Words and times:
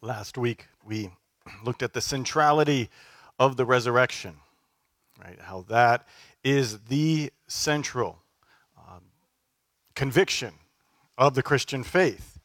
Last 0.00 0.38
week, 0.38 0.66
we 0.84 1.10
looked 1.64 1.82
at 1.82 1.92
the 1.92 2.00
centrality 2.00 2.88
of 3.36 3.56
the 3.56 3.64
resurrection, 3.64 4.36
right? 5.22 5.40
How 5.40 5.64
that 5.68 6.06
is 6.44 6.78
the 6.82 7.32
central 7.48 8.22
um, 8.76 9.02
conviction 9.96 10.54
of 11.16 11.34
the 11.34 11.42
Christian 11.42 11.82
faith. 11.82 12.38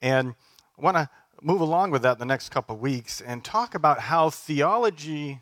And 0.00 0.34
I 0.78 0.82
want 0.82 0.96
to 0.96 1.10
move 1.40 1.60
along 1.60 1.90
with 1.90 2.02
that 2.02 2.20
the 2.20 2.24
next 2.24 2.50
couple 2.50 2.76
weeks 2.76 3.20
and 3.20 3.42
talk 3.42 3.74
about 3.74 3.98
how 3.98 4.30
theology 4.30 5.40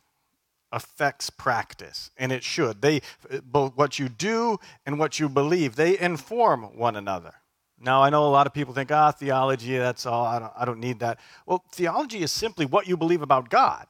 affects 0.72 1.28
practice 1.28 2.12
and 2.16 2.30
it 2.30 2.44
should 2.44 2.80
they 2.80 3.02
both 3.42 3.76
what 3.76 3.98
you 3.98 4.08
do 4.08 4.56
and 4.86 5.00
what 5.00 5.18
you 5.18 5.28
believe 5.28 5.74
they 5.74 5.98
inform 5.98 6.62
one 6.76 6.94
another 6.94 7.34
now, 7.82 8.02
I 8.02 8.10
know 8.10 8.26
a 8.26 8.28
lot 8.28 8.46
of 8.46 8.52
people 8.52 8.74
think, 8.74 8.92
ah, 8.92 9.10
theology, 9.10 9.78
that's 9.78 10.04
all, 10.04 10.26
I 10.26 10.38
don't, 10.38 10.52
I 10.54 10.64
don't 10.66 10.80
need 10.80 10.98
that. 10.98 11.18
Well, 11.46 11.64
theology 11.72 12.22
is 12.22 12.30
simply 12.30 12.66
what 12.66 12.86
you 12.86 12.96
believe 12.96 13.22
about 13.22 13.48
God. 13.48 13.86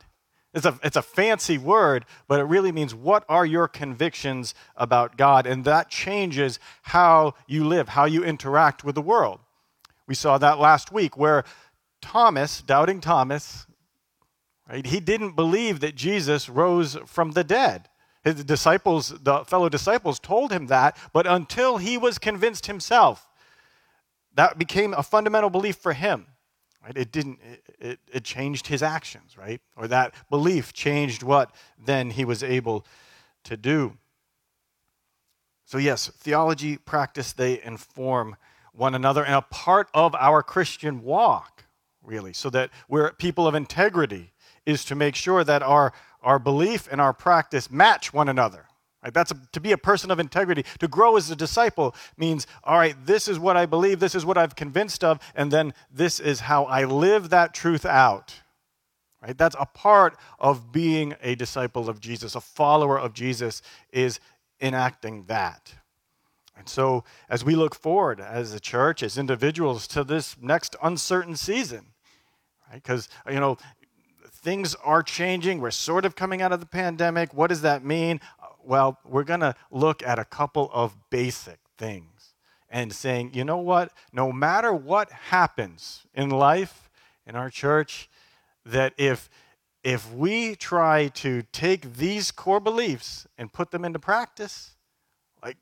It's 0.55 0.65
a, 0.65 0.79
it's 0.85 0.97
a 0.97 1.03
fancy 1.03 1.59
word, 1.59 2.05
but 2.29 2.39
it 2.39 2.45
really 2.45 2.71
means 2.71 2.95
what 2.95 3.25
are 3.29 3.45
your 3.45 3.67
convictions 3.67 4.55
about 4.77 5.17
God? 5.17 5.47
And 5.47 5.65
that 5.65 5.89
changes 5.91 6.61
how 6.83 7.35
you 7.49 7.65
live, 7.65 7.91
how 7.91 8.05
you 8.05 8.23
interact 8.25 8.85
with 8.85 8.95
the 8.95 9.03
world. 9.03 9.41
We 10.07 10.15
saw 10.15 10.39
that 10.39 10.61
last 10.61 10.93
week 10.93 11.17
where 11.17 11.45
Thomas, 12.01 12.63
doubting 12.63 13.01
Thomas, 13.01 13.67
right, 14.69 14.87
he 14.87 15.01
didn't 15.01 15.35
believe 15.35 15.81
that 15.81 15.97
Jesus 15.97 16.49
rose 16.49 16.97
from 17.07 17.33
the 17.33 17.45
dead. 17.45 17.89
His 18.23 18.45
disciples, 18.45 19.09
the 19.23 19.45
fellow 19.45 19.69
disciples, 19.69 20.21
told 20.21 20.53
him 20.53 20.67
that, 20.67 20.97
but 21.13 21.27
until 21.27 21.79
he 21.79 21.97
was 21.97 22.19
convinced 22.19 22.67
himself, 22.67 23.27
that 24.41 24.57
became 24.59 24.95
a 24.95 25.03
fundamental 25.03 25.51
belief 25.51 25.77
for 25.77 25.93
him. 25.93 26.27
Right? 26.83 26.97
It 26.97 27.13
didn't. 27.13 27.41
It, 27.79 27.99
it, 28.11 28.25
changed 28.25 28.69
his 28.69 28.83
actions, 28.83 29.37
right? 29.37 29.61
Or 29.77 29.87
that 29.89 30.15
belief 30.31 30.73
changed 30.73 31.23
what 31.23 31.55
then 31.79 32.09
he 32.09 32.25
was 32.25 32.43
able 32.43 32.87
to 33.45 33.59
do. 33.59 33.99
So 35.67 35.77
yes, 35.77 36.09
theology, 36.09 36.79
practice, 36.79 37.35
they 37.35 37.63
inform 37.63 38.37
one 38.73 38.95
another 38.95 39.23
and 39.23 39.35
a 39.35 39.43
part 39.43 39.89
of 39.93 40.15
our 40.15 40.43
Christian 40.43 41.03
walk, 41.03 41.65
really, 42.03 42.33
so 42.33 42.49
that 42.49 42.71
we're 42.89 43.13
people 43.13 43.47
of 43.47 43.55
integrity 43.55 44.33
is 44.65 44.87
to 44.87 44.95
make 44.95 45.17
sure 45.17 45.45
that 45.45 45.63
our, 45.63 45.93
our 46.23 46.39
belief 46.39 46.89
and 46.91 46.99
our 46.99 47.13
practice 47.13 47.71
match 47.71 48.15
one 48.15 48.29
another. 48.31 48.70
Right? 49.03 49.15
That's 49.15 49.31
a, 49.31 49.41
to 49.53 49.61
be 49.61 49.73
a 49.73 49.79
person 49.79 50.11
of 50.11 50.21
integrity. 50.21 50.65
To 50.79 50.89
grow 50.89 51.17
as 51.17 51.31
a 51.31 51.37
disciple 51.37 51.95
means, 52.17 52.47
all 52.65 52.77
right, 52.77 52.95
this 53.07 53.29
is 53.29 53.39
what 53.39 53.57
I 53.57 53.67
believe, 53.67 53.99
this 53.99 54.15
is 54.15 54.27
what 54.27 54.37
I've 54.37 54.57
convinced 54.57 55.03
of, 55.03 55.21
and 55.35 55.51
then 55.51 55.73
this 55.91 56.21
is 56.21 56.41
how 56.41 56.65
I 56.65 56.85
live 56.85 57.31
that 57.31 57.55
truth 57.55 57.87
out. 57.87 58.35
Right? 59.23 59.37
That's 59.37 59.57
a 59.59 59.67
part 59.67 60.17
of 60.39 60.73
being 60.73 61.15
a 61.23 61.35
disciple 61.35 61.89
of 61.89 62.01
Jesus, 62.01 62.35
a 62.35 62.41
follower 62.41 62.99
of 62.99 63.15
Jesus 63.15 63.63
is 63.91 64.21
enacting 64.61 65.25
that. 65.27 65.75
And 66.57 66.69
so, 66.69 67.05
as 67.31 67.43
we 67.43 67.55
look 67.55 67.75
forward 67.75 68.21
as 68.21 68.53
a 68.53 68.61
church, 68.61 69.03
as 69.03 69.17
individuals, 69.17 69.87
to 69.89 70.05
this 70.05 70.37
next 70.43 70.77
uncertain 70.83 71.37
season, 71.37 71.87
right? 72.71 72.83
Because, 72.83 73.09
you 73.31 73.41
know, 73.41 73.57
things 74.43 74.75
are 74.85 75.03
changing. 75.03 75.61
We're 75.61 75.71
sort 75.71 76.05
of 76.05 76.17
coming 76.17 76.43
out 76.43 76.53
of 76.53 76.61
the 76.61 76.67
pandemic. 76.67 77.33
What 77.35 77.49
does 77.49 77.63
that 77.63 77.85
mean? 77.85 78.21
Well, 78.65 78.99
we're 79.05 79.25
going 79.25 79.41
to 79.41 79.55
look 79.71 80.03
at 80.03 80.19
a 80.19 80.25
couple 80.25 80.71
of 80.73 80.97
basic 81.11 81.59
things 81.79 82.35
and 82.69 82.93
saying, 82.93 83.33
you 83.35 83.45
know 83.45 83.59
what? 83.59 83.93
No 84.13 84.33
matter 84.33 84.73
what 84.73 85.11
happens 85.11 86.07
in 86.15 86.31
life, 86.31 86.89
in 87.27 87.37
our 87.37 87.51
church, 87.51 88.09
that 88.65 88.93
if 88.97 89.29
if 89.83 90.13
we 90.13 90.55
try 90.55 91.09
to 91.09 91.43
take 91.53 91.95
these 91.95 92.31
core 92.31 92.61
beliefs 92.61 93.27
and 93.39 93.51
put 93.51 93.71
them 93.71 93.83
into 93.85 93.99
practice, 93.99 94.73
like 95.43 95.57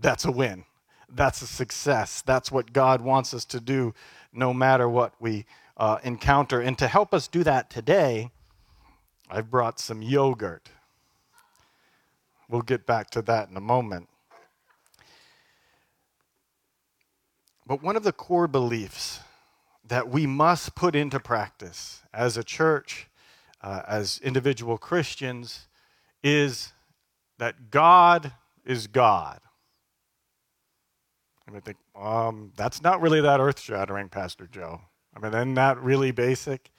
that's 0.00 0.24
a 0.24 0.30
win. 0.30 0.64
That's 1.08 1.42
a 1.42 1.46
success. 1.46 2.22
That's 2.22 2.52
what 2.52 2.72
God 2.72 3.00
wants 3.00 3.34
us 3.34 3.44
to 3.46 3.60
do 3.60 3.94
no 4.32 4.54
matter 4.54 4.88
what 4.88 5.12
we 5.18 5.44
uh, 5.76 5.98
encounter. 6.04 6.60
And 6.60 6.78
to 6.78 6.86
help 6.86 7.12
us 7.12 7.26
do 7.26 7.42
that 7.44 7.68
today, 7.68 8.30
I've 9.28 9.50
brought 9.50 9.80
some 9.80 10.02
yogurt. 10.02 10.68
We'll 12.48 12.62
get 12.62 12.86
back 12.86 13.10
to 13.10 13.22
that 13.22 13.48
in 13.48 13.56
a 13.56 13.60
moment. 13.60 14.08
But 17.66 17.82
one 17.82 17.96
of 17.96 18.04
the 18.04 18.12
core 18.12 18.46
beliefs 18.46 19.20
that 19.84 20.08
we 20.08 20.26
must 20.26 20.74
put 20.74 20.94
into 20.94 21.18
practice 21.18 22.02
as 22.12 22.36
a 22.36 22.44
church, 22.44 23.08
uh, 23.60 23.82
as 23.88 24.20
individual 24.22 24.78
Christians, 24.78 25.66
is 26.22 26.72
that 27.38 27.70
God 27.70 28.32
is 28.64 28.86
God. 28.86 29.40
I 31.48 31.60
think, 31.60 31.76
um, 31.94 32.52
that's 32.56 32.82
not 32.82 33.00
really 33.00 33.20
that 33.20 33.40
earth 33.40 33.60
shattering, 33.60 34.08
Pastor 34.08 34.46
Joe. 34.46 34.80
I 35.14 35.20
mean, 35.20 35.32
isn't 35.32 35.54
that 35.54 35.80
really 35.80 36.10
basic? 36.10 36.70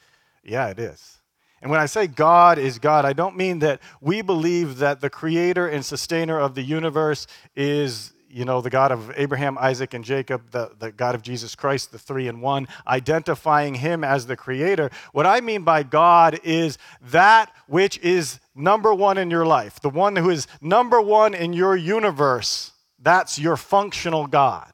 Yeah, 0.44 0.68
it 0.68 0.80
is. 0.80 1.17
And 1.62 1.72
when 1.72 1.80
I 1.80 1.88
say 1.88 2.08
God 2.08 2.60
is 2.60 2.78
God, 2.78 3.06
I 3.06 3.14
don't 3.14 3.36
mean 3.36 3.60
that 3.60 3.82
we 4.00 4.22
believe 4.22 4.78
that 4.78 5.02
the 5.02 5.10
creator 5.10 5.68
and 5.68 5.84
sustainer 5.84 6.40
of 6.40 6.54
the 6.54 6.62
universe 6.62 7.26
is, 7.56 8.14
you 8.30 8.46
know, 8.46 8.62
the 8.62 8.70
God 8.70 8.92
of 8.92 9.12
Abraham, 9.16 9.58
Isaac, 9.58 9.96
and 9.96 10.06
Jacob, 10.06 10.52
the, 10.52 10.72
the 10.78 10.92
God 10.92 11.16
of 11.16 11.24
Jesus 11.24 11.56
Christ, 11.56 11.92
the 11.92 11.98
three 11.98 12.28
in 12.28 12.42
one, 12.42 12.68
identifying 12.86 13.76
him 13.76 14.04
as 14.04 14.28
the 14.28 14.36
creator. 14.36 14.92
What 15.14 15.26
I 15.26 15.42
mean 15.42 15.64
by 15.64 15.82
God 15.82 16.40
is 16.44 16.78
that 17.02 17.52
which 17.66 17.98
is 18.00 18.40
number 18.54 18.94
one 18.94 19.18
in 19.18 19.32
your 19.32 19.46
life, 19.46 19.80
the 19.80 19.90
one 19.90 20.16
who 20.16 20.30
is 20.30 20.48
number 20.62 21.02
one 21.02 21.34
in 21.34 21.54
your 21.54 21.76
universe. 21.76 22.72
That's 23.00 23.40
your 23.40 23.58
functional 23.58 24.28
God. 24.28 24.72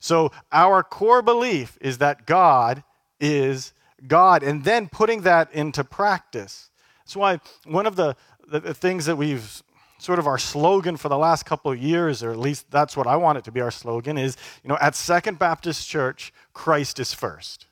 So, 0.00 0.32
our 0.50 0.82
core 0.82 1.20
belief 1.20 1.76
is 1.80 1.98
that 1.98 2.26
God 2.26 2.82
is 3.20 3.72
God 4.06 4.42
and 4.42 4.64
then 4.64 4.88
putting 4.88 5.22
that 5.22 5.52
into 5.52 5.84
practice. 5.84 6.70
That's 7.04 7.16
why 7.16 7.40
one 7.64 7.86
of 7.86 7.96
the, 7.96 8.16
the, 8.48 8.74
things 8.74 9.06
that 9.06 9.16
we've 9.16 9.62
sort 9.98 10.18
of 10.18 10.26
our 10.26 10.38
slogan 10.38 10.96
for 10.96 11.08
the 11.08 11.18
last 11.18 11.44
couple 11.44 11.70
of 11.70 11.78
years, 11.78 12.22
or 12.22 12.30
at 12.30 12.38
least 12.38 12.70
that's 12.70 12.96
what 12.96 13.06
I 13.06 13.16
want 13.16 13.38
it 13.38 13.44
to 13.44 13.52
be 13.52 13.60
our 13.60 13.70
slogan, 13.70 14.16
is 14.16 14.36
you 14.62 14.68
know, 14.68 14.78
at 14.80 14.94
Second 14.94 15.38
Baptist 15.38 15.88
Church, 15.88 16.32
Christ 16.52 16.98
is 16.98 17.12
first. 17.12 17.66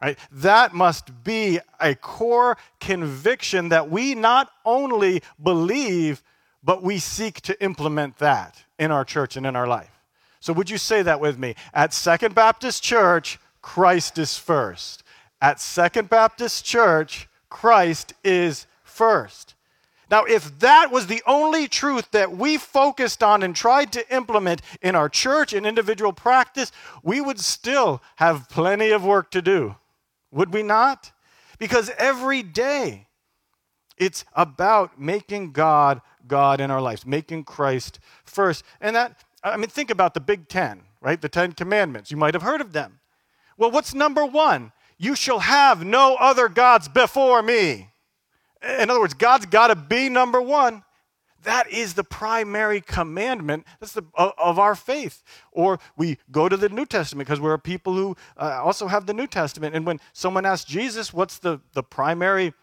Right? 0.00 0.18
That 0.32 0.74
must 0.74 1.22
be 1.22 1.60
a 1.80 1.94
core 1.94 2.56
conviction 2.80 3.68
that 3.68 3.88
we 3.88 4.16
not 4.16 4.50
only 4.64 5.22
believe, 5.40 6.22
but 6.62 6.82
we 6.82 6.98
seek 6.98 7.40
to 7.42 7.62
implement 7.62 8.18
that 8.18 8.64
in 8.78 8.90
our 8.90 9.04
church 9.04 9.36
and 9.36 9.46
in 9.46 9.54
our 9.54 9.66
life. 9.66 9.90
So, 10.40 10.52
would 10.52 10.68
you 10.68 10.78
say 10.78 11.02
that 11.02 11.20
with 11.20 11.38
me? 11.38 11.54
At 11.72 11.94
Second 11.94 12.34
Baptist 12.34 12.82
Church, 12.82 13.38
Christ 13.60 14.18
is 14.18 14.36
first 14.36 15.01
at 15.42 15.60
Second 15.60 16.08
Baptist 16.08 16.64
Church, 16.64 17.28
Christ 17.50 18.14
is 18.24 18.66
first. 18.84 19.54
Now, 20.08 20.24
if 20.24 20.58
that 20.60 20.92
was 20.92 21.08
the 21.08 21.22
only 21.26 21.66
truth 21.66 22.10
that 22.12 22.36
we 22.36 22.58
focused 22.58 23.22
on 23.22 23.42
and 23.42 23.56
tried 23.56 23.92
to 23.92 24.14
implement 24.14 24.62
in 24.80 24.94
our 24.94 25.08
church 25.08 25.52
and 25.52 25.66
individual 25.66 26.12
practice, 26.12 26.70
we 27.02 27.20
would 27.20 27.40
still 27.40 28.00
have 28.16 28.48
plenty 28.48 28.90
of 28.90 29.04
work 29.04 29.30
to 29.32 29.42
do. 29.42 29.74
Would 30.30 30.52
we 30.52 30.62
not? 30.62 31.12
Because 31.58 31.90
every 31.98 32.42
day 32.42 33.08
it's 33.96 34.24
about 34.34 35.00
making 35.00 35.52
God 35.52 36.00
God 36.28 36.60
in 36.60 36.70
our 36.70 36.80
lives, 36.80 37.04
making 37.04 37.44
Christ 37.44 37.98
first. 38.24 38.64
And 38.80 38.94
that, 38.94 39.24
I 39.42 39.56
mean, 39.56 39.68
think 39.68 39.90
about 39.90 40.14
the 40.14 40.20
Big 40.20 40.46
Ten, 40.48 40.82
right? 41.00 41.20
The 41.20 41.28
Ten 41.28 41.52
Commandments. 41.52 42.12
You 42.12 42.16
might 42.16 42.34
have 42.34 42.42
heard 42.42 42.60
of 42.60 42.72
them. 42.72 43.00
Well, 43.56 43.70
what's 43.70 43.92
number 43.92 44.24
one? 44.24 44.72
You 45.02 45.16
shall 45.16 45.40
have 45.40 45.84
no 45.84 46.14
other 46.14 46.48
gods 46.48 46.88
before 46.88 47.42
me. 47.42 47.90
In 48.62 48.88
other 48.88 49.00
words, 49.00 49.14
God's 49.14 49.46
got 49.46 49.66
to 49.66 49.74
be 49.74 50.08
number 50.08 50.40
one. 50.40 50.84
That 51.42 51.68
is 51.72 51.94
the 51.94 52.04
primary 52.04 52.80
commandment 52.80 53.66
that's 53.80 53.94
the, 53.94 54.04
of 54.14 54.60
our 54.60 54.76
faith. 54.76 55.24
Or 55.50 55.80
we 55.96 56.18
go 56.30 56.48
to 56.48 56.56
the 56.56 56.68
New 56.68 56.86
Testament 56.86 57.26
because 57.26 57.40
we're 57.40 57.58
people 57.58 57.94
who 57.94 58.16
uh, 58.36 58.60
also 58.62 58.86
have 58.86 59.06
the 59.06 59.12
New 59.12 59.26
Testament. 59.26 59.74
And 59.74 59.84
when 59.84 59.98
someone 60.12 60.46
asked 60.46 60.68
Jesus, 60.68 61.12
what's 61.12 61.38
the, 61.38 61.60
the 61.72 61.82
primary 61.82 62.54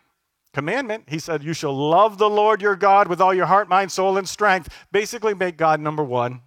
commandment? 0.53 1.09
He 1.09 1.19
said, 1.19 1.43
You 1.43 1.51
shall 1.51 1.75
love 1.75 2.19
the 2.19 2.29
Lord 2.29 2.61
your 2.61 2.77
God 2.77 3.09
with 3.09 3.19
all 3.19 3.33
your 3.33 3.47
heart, 3.47 3.67
mind, 3.67 3.91
soul, 3.91 4.17
and 4.17 4.29
strength. 4.29 4.73
Basically, 4.93 5.33
make 5.33 5.57
God 5.57 5.81
number 5.81 6.05
one. 6.05 6.43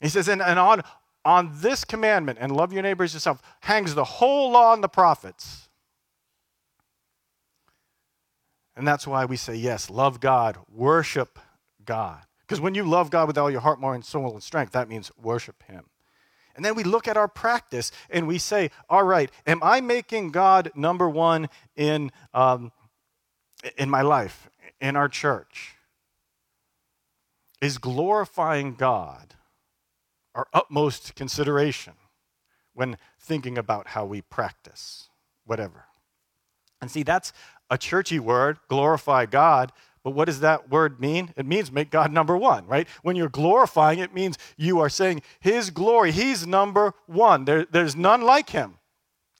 He 0.00 0.08
says, 0.08 0.28
and, 0.28 0.42
and 0.42 0.58
on 0.58 0.82
on 1.24 1.50
this 1.54 1.84
commandment 1.84 2.38
and 2.40 2.54
love 2.54 2.72
your 2.72 2.82
neighbors 2.82 3.14
yourself 3.14 3.42
hangs 3.60 3.94
the 3.94 4.04
whole 4.04 4.50
law 4.50 4.74
and 4.74 4.82
the 4.82 4.88
prophets. 4.88 5.68
And 8.74 8.88
that's 8.88 9.06
why 9.06 9.24
we 9.24 9.36
say, 9.36 9.54
yes, 9.54 9.90
love 9.90 10.20
God, 10.20 10.58
worship 10.68 11.38
God. 11.84 12.22
Because 12.40 12.60
when 12.60 12.74
you 12.74 12.84
love 12.84 13.10
God 13.10 13.28
with 13.28 13.38
all 13.38 13.50
your 13.50 13.60
heart, 13.60 13.80
mind, 13.80 14.04
soul, 14.04 14.32
and 14.32 14.42
strength, 14.42 14.72
that 14.72 14.88
means 14.88 15.10
worship 15.20 15.62
Him. 15.64 15.84
And 16.54 16.64
then 16.64 16.74
we 16.74 16.84
look 16.84 17.08
at 17.08 17.16
our 17.16 17.28
practice 17.28 17.92
and 18.10 18.26
we 18.26 18.38
say, 18.38 18.70
all 18.88 19.04
right, 19.04 19.30
am 19.46 19.60
I 19.62 19.80
making 19.80 20.32
God 20.32 20.70
number 20.74 21.08
one 21.08 21.48
in, 21.76 22.10
um, 22.34 22.72
in 23.76 23.88
my 23.88 24.02
life, 24.02 24.50
in 24.80 24.96
our 24.96 25.08
church? 25.08 25.74
Is 27.60 27.78
glorifying 27.78 28.74
God 28.74 29.34
our 30.34 30.46
utmost 30.52 31.14
consideration 31.14 31.94
when 32.74 32.96
thinking 33.20 33.58
about 33.58 33.88
how 33.88 34.04
we 34.04 34.22
practice 34.22 35.08
whatever? 35.44 35.84
And 36.80 36.90
see, 36.90 37.02
that's 37.02 37.32
a 37.70 37.78
churchy 37.78 38.18
word, 38.18 38.58
glorify 38.68 39.26
God, 39.26 39.72
but 40.02 40.10
what 40.10 40.24
does 40.24 40.40
that 40.40 40.68
word 40.68 41.00
mean? 41.00 41.32
It 41.36 41.46
means 41.46 41.70
make 41.70 41.90
God 41.90 42.12
number 42.12 42.36
one, 42.36 42.66
right? 42.66 42.88
When 43.02 43.14
you're 43.14 43.28
glorifying, 43.28 44.00
it 44.00 44.12
means 44.12 44.36
you 44.56 44.80
are 44.80 44.88
saying 44.88 45.22
His 45.40 45.70
glory. 45.70 46.10
He's 46.10 46.46
number 46.46 46.94
one. 47.06 47.44
There, 47.44 47.64
there's 47.64 47.94
none 47.94 48.22
like 48.22 48.50
Him. 48.50 48.78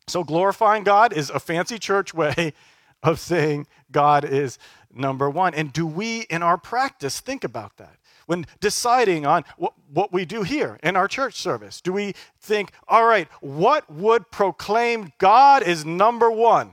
So 0.07 0.23
glorifying 0.23 0.85
God 0.85 1.13
is 1.13 1.31
a 1.31 1.41
fancy 1.41 1.79
church 1.79 2.15
way 2.15 2.53
of 3.03 3.19
saying 3.19 3.67
God 3.91 4.25
is 4.25 4.59
number 4.93 5.29
one. 5.29 5.55
And 5.55 5.73
do 5.73 5.87
we, 5.87 6.21
in 6.23 6.43
our 6.43 6.59
practice, 6.59 7.19
think 7.19 7.43
about 7.43 7.77
that? 7.79 7.97
When 8.33 8.47
deciding 8.61 9.27
on 9.27 9.45
what, 9.59 9.75
what 9.93 10.11
we 10.11 10.25
do 10.25 10.43
here 10.43 10.79
in 10.83 10.97
our 10.97 11.07
church 11.07 11.35
service, 11.35 11.83
do 11.83 11.93
we 11.93 12.15
think, 12.41 12.73
all 12.89 13.05
right, 13.05 13.29
what 13.43 13.93
would 13.93 14.31
proclaim 14.31 15.13
God 15.19 15.63
is 15.63 15.85
number 15.85 16.31
one 16.31 16.73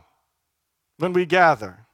when 1.00 1.12
we 1.12 1.26
gather? 1.26 1.86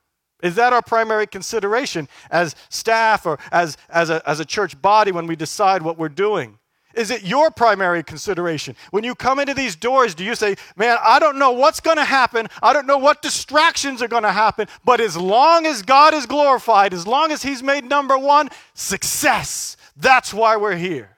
Is 0.43 0.53
that 0.53 0.71
our 0.71 0.83
primary 0.83 1.25
consideration 1.25 2.07
as 2.29 2.55
staff 2.69 3.25
or 3.25 3.39
as, 3.51 3.75
as, 3.89 4.11
a, 4.11 4.21
as 4.29 4.39
a 4.39 4.45
church 4.45 4.79
body 4.79 5.11
when 5.11 5.25
we 5.25 5.35
decide 5.35 5.81
what 5.81 5.97
we're 5.97 6.09
doing? 6.09 6.59
Is 6.95 7.11
it 7.11 7.23
your 7.23 7.51
primary 7.51 8.03
consideration? 8.03 8.75
When 8.91 9.03
you 9.03 9.15
come 9.15 9.39
into 9.39 9.53
these 9.53 9.75
doors, 9.75 10.15
do 10.15 10.23
you 10.23 10.35
say, 10.35 10.55
Man, 10.75 10.97
I 11.01 11.19
don't 11.19 11.37
know 11.37 11.51
what's 11.51 11.79
going 11.79 11.97
to 11.97 12.05
happen. 12.05 12.47
I 12.63 12.73
don't 12.73 12.87
know 12.87 12.97
what 12.97 13.21
distractions 13.21 14.01
are 14.01 14.07
going 14.07 14.23
to 14.23 14.31
happen. 14.31 14.67
But 14.83 15.01
as 15.01 15.17
long 15.17 15.65
as 15.65 15.81
God 15.81 16.13
is 16.13 16.25
glorified, 16.25 16.93
as 16.93 17.05
long 17.05 17.31
as 17.31 17.43
He's 17.43 17.61
made 17.61 17.85
number 17.85 18.17
one, 18.17 18.49
success. 18.73 19.77
That's 19.97 20.33
why 20.33 20.57
we're 20.57 20.75
here. 20.75 21.15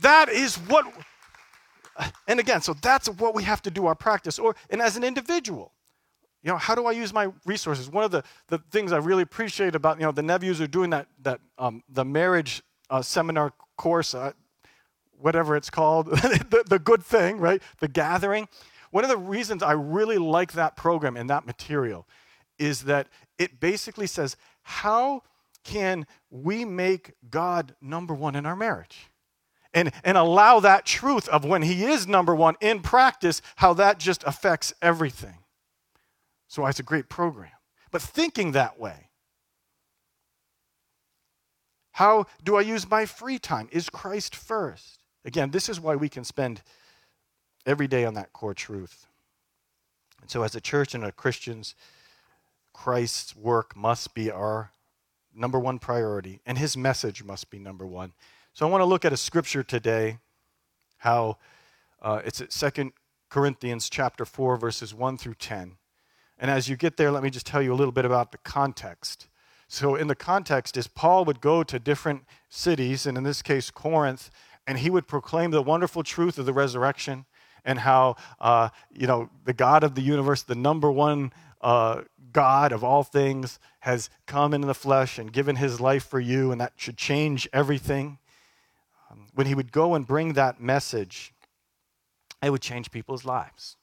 That 0.00 0.28
is 0.28 0.56
what, 0.56 0.86
and 2.26 2.40
again, 2.40 2.62
so 2.62 2.74
that's 2.74 3.08
what 3.08 3.34
we 3.34 3.42
have 3.42 3.60
to 3.62 3.70
do 3.70 3.86
our 3.86 3.94
practice. 3.94 4.38
Or, 4.38 4.56
and 4.70 4.80
as 4.80 4.96
an 4.96 5.04
individual, 5.04 5.72
you 6.42 6.50
know, 6.50 6.56
how 6.56 6.74
do 6.74 6.86
I 6.86 6.92
use 6.92 7.12
my 7.12 7.30
resources? 7.44 7.90
One 7.90 8.04
of 8.04 8.10
the, 8.10 8.24
the 8.48 8.58
things 8.70 8.92
I 8.92 8.96
really 8.96 9.22
appreciate 9.22 9.74
about, 9.74 9.98
you 9.98 10.06
know, 10.06 10.12
the 10.12 10.22
nephews 10.22 10.60
are 10.60 10.66
doing 10.66 10.90
that, 10.90 11.06
that 11.22 11.40
um, 11.58 11.82
the 11.88 12.04
marriage 12.04 12.62
uh, 12.90 13.02
seminar 13.02 13.52
course, 13.76 14.14
uh, 14.14 14.32
whatever 15.18 15.56
it's 15.56 15.70
called, 15.70 16.06
the, 16.10 16.64
the 16.68 16.78
good 16.78 17.02
thing, 17.02 17.38
right? 17.38 17.62
The 17.80 17.88
gathering. 17.88 18.48
One 18.90 19.04
of 19.04 19.10
the 19.10 19.16
reasons 19.16 19.62
I 19.62 19.72
really 19.72 20.18
like 20.18 20.52
that 20.52 20.76
program 20.76 21.16
and 21.16 21.30
that 21.30 21.46
material 21.46 22.06
is 22.58 22.82
that 22.82 23.08
it 23.38 23.60
basically 23.60 24.06
says, 24.06 24.36
how 24.62 25.22
can 25.64 26.06
we 26.30 26.64
make 26.64 27.12
God 27.28 27.74
number 27.80 28.14
one 28.14 28.34
in 28.34 28.46
our 28.46 28.56
marriage? 28.56 29.10
And, 29.72 29.92
and 30.02 30.18
allow 30.18 30.58
that 30.60 30.84
truth 30.84 31.28
of 31.28 31.44
when 31.44 31.62
He 31.62 31.84
is 31.84 32.06
number 32.06 32.34
one 32.34 32.56
in 32.60 32.80
practice, 32.80 33.40
how 33.56 33.72
that 33.74 33.98
just 33.98 34.24
affects 34.24 34.72
everything. 34.82 35.38
So 36.48 36.66
it's 36.66 36.80
a 36.80 36.84
great 36.84 37.08
program. 37.08 37.52
But 37.92 38.02
thinking 38.02 38.52
that 38.52 38.80
way, 38.80 39.09
how 41.92 42.26
do 42.42 42.56
I 42.56 42.62
use 42.62 42.88
my 42.88 43.06
free 43.06 43.38
time? 43.38 43.68
Is 43.72 43.90
Christ 43.90 44.34
first? 44.34 45.00
Again, 45.24 45.50
this 45.50 45.68
is 45.68 45.80
why 45.80 45.96
we 45.96 46.08
can 46.08 46.24
spend 46.24 46.62
every 47.66 47.86
day 47.86 48.04
on 48.04 48.14
that 48.14 48.32
core 48.32 48.54
truth. 48.54 49.06
And 50.20 50.30
so, 50.30 50.42
as 50.42 50.54
a 50.54 50.60
church 50.60 50.94
and 50.94 51.04
as 51.04 51.12
Christians, 51.16 51.74
Christ's 52.72 53.34
work 53.36 53.76
must 53.76 54.14
be 54.14 54.30
our 54.30 54.70
number 55.34 55.58
one 55.58 55.78
priority, 55.78 56.40
and 56.46 56.58
his 56.58 56.76
message 56.76 57.22
must 57.22 57.50
be 57.50 57.58
number 57.58 57.86
one. 57.86 58.12
So, 58.52 58.66
I 58.66 58.70
want 58.70 58.82
to 58.82 58.86
look 58.86 59.04
at 59.04 59.12
a 59.12 59.16
scripture 59.16 59.62
today, 59.62 60.18
how 60.98 61.38
uh, 62.02 62.20
it's 62.24 62.40
at 62.40 62.52
Second 62.52 62.92
Corinthians 63.28 63.88
chapter 63.88 64.24
4, 64.24 64.56
verses 64.56 64.94
1 64.94 65.18
through 65.18 65.34
10. 65.34 65.76
And 66.38 66.50
as 66.50 66.68
you 66.68 66.76
get 66.76 66.96
there, 66.96 67.10
let 67.10 67.22
me 67.22 67.30
just 67.30 67.46
tell 67.46 67.60
you 67.60 67.72
a 67.72 67.76
little 67.76 67.92
bit 67.92 68.04
about 68.04 68.32
the 68.32 68.38
context. 68.38 69.28
So, 69.72 69.94
in 69.94 70.08
the 70.08 70.16
context, 70.16 70.76
is 70.76 70.88
Paul 70.88 71.24
would 71.26 71.40
go 71.40 71.62
to 71.62 71.78
different 71.78 72.24
cities, 72.48 73.06
and 73.06 73.16
in 73.16 73.22
this 73.22 73.40
case, 73.40 73.70
Corinth, 73.70 74.28
and 74.66 74.78
he 74.78 74.90
would 74.90 75.06
proclaim 75.06 75.52
the 75.52 75.62
wonderful 75.62 76.02
truth 76.02 76.38
of 76.38 76.46
the 76.46 76.52
resurrection 76.52 77.24
and 77.64 77.78
how, 77.78 78.16
uh, 78.40 78.70
you 78.92 79.06
know, 79.06 79.30
the 79.44 79.52
God 79.52 79.84
of 79.84 79.94
the 79.94 80.00
universe, 80.00 80.42
the 80.42 80.56
number 80.56 80.90
one 80.90 81.32
uh, 81.60 82.00
God 82.32 82.72
of 82.72 82.82
all 82.82 83.04
things, 83.04 83.60
has 83.78 84.10
come 84.26 84.54
in 84.54 84.62
the 84.62 84.74
flesh 84.74 85.20
and 85.20 85.32
given 85.32 85.54
his 85.54 85.80
life 85.80 86.04
for 86.04 86.18
you, 86.18 86.50
and 86.50 86.60
that 86.60 86.72
should 86.74 86.96
change 86.96 87.48
everything. 87.52 88.18
Um, 89.08 89.28
when 89.34 89.46
he 89.46 89.54
would 89.54 89.70
go 89.70 89.94
and 89.94 90.04
bring 90.04 90.32
that 90.32 90.60
message, 90.60 91.32
it 92.42 92.50
would 92.50 92.60
change 92.60 92.90
people's 92.90 93.24
lives, 93.24 93.76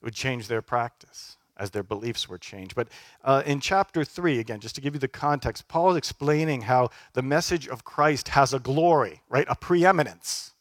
it 0.00 0.06
would 0.06 0.14
change 0.14 0.48
their 0.48 0.62
practice 0.62 1.35
as 1.56 1.70
their 1.70 1.82
beliefs 1.82 2.28
were 2.28 2.38
changed. 2.38 2.74
But 2.74 2.88
uh, 3.24 3.42
in 3.46 3.60
chapter 3.60 4.04
3, 4.04 4.38
again, 4.38 4.60
just 4.60 4.74
to 4.74 4.80
give 4.80 4.94
you 4.94 5.00
the 5.00 5.08
context, 5.08 5.68
Paul 5.68 5.92
is 5.92 5.96
explaining 5.96 6.62
how 6.62 6.90
the 7.14 7.22
message 7.22 7.68
of 7.68 7.84
Christ 7.84 8.28
has 8.28 8.52
a 8.52 8.58
glory, 8.58 9.22
right? 9.28 9.46
A 9.48 9.56
preeminence 9.56 10.52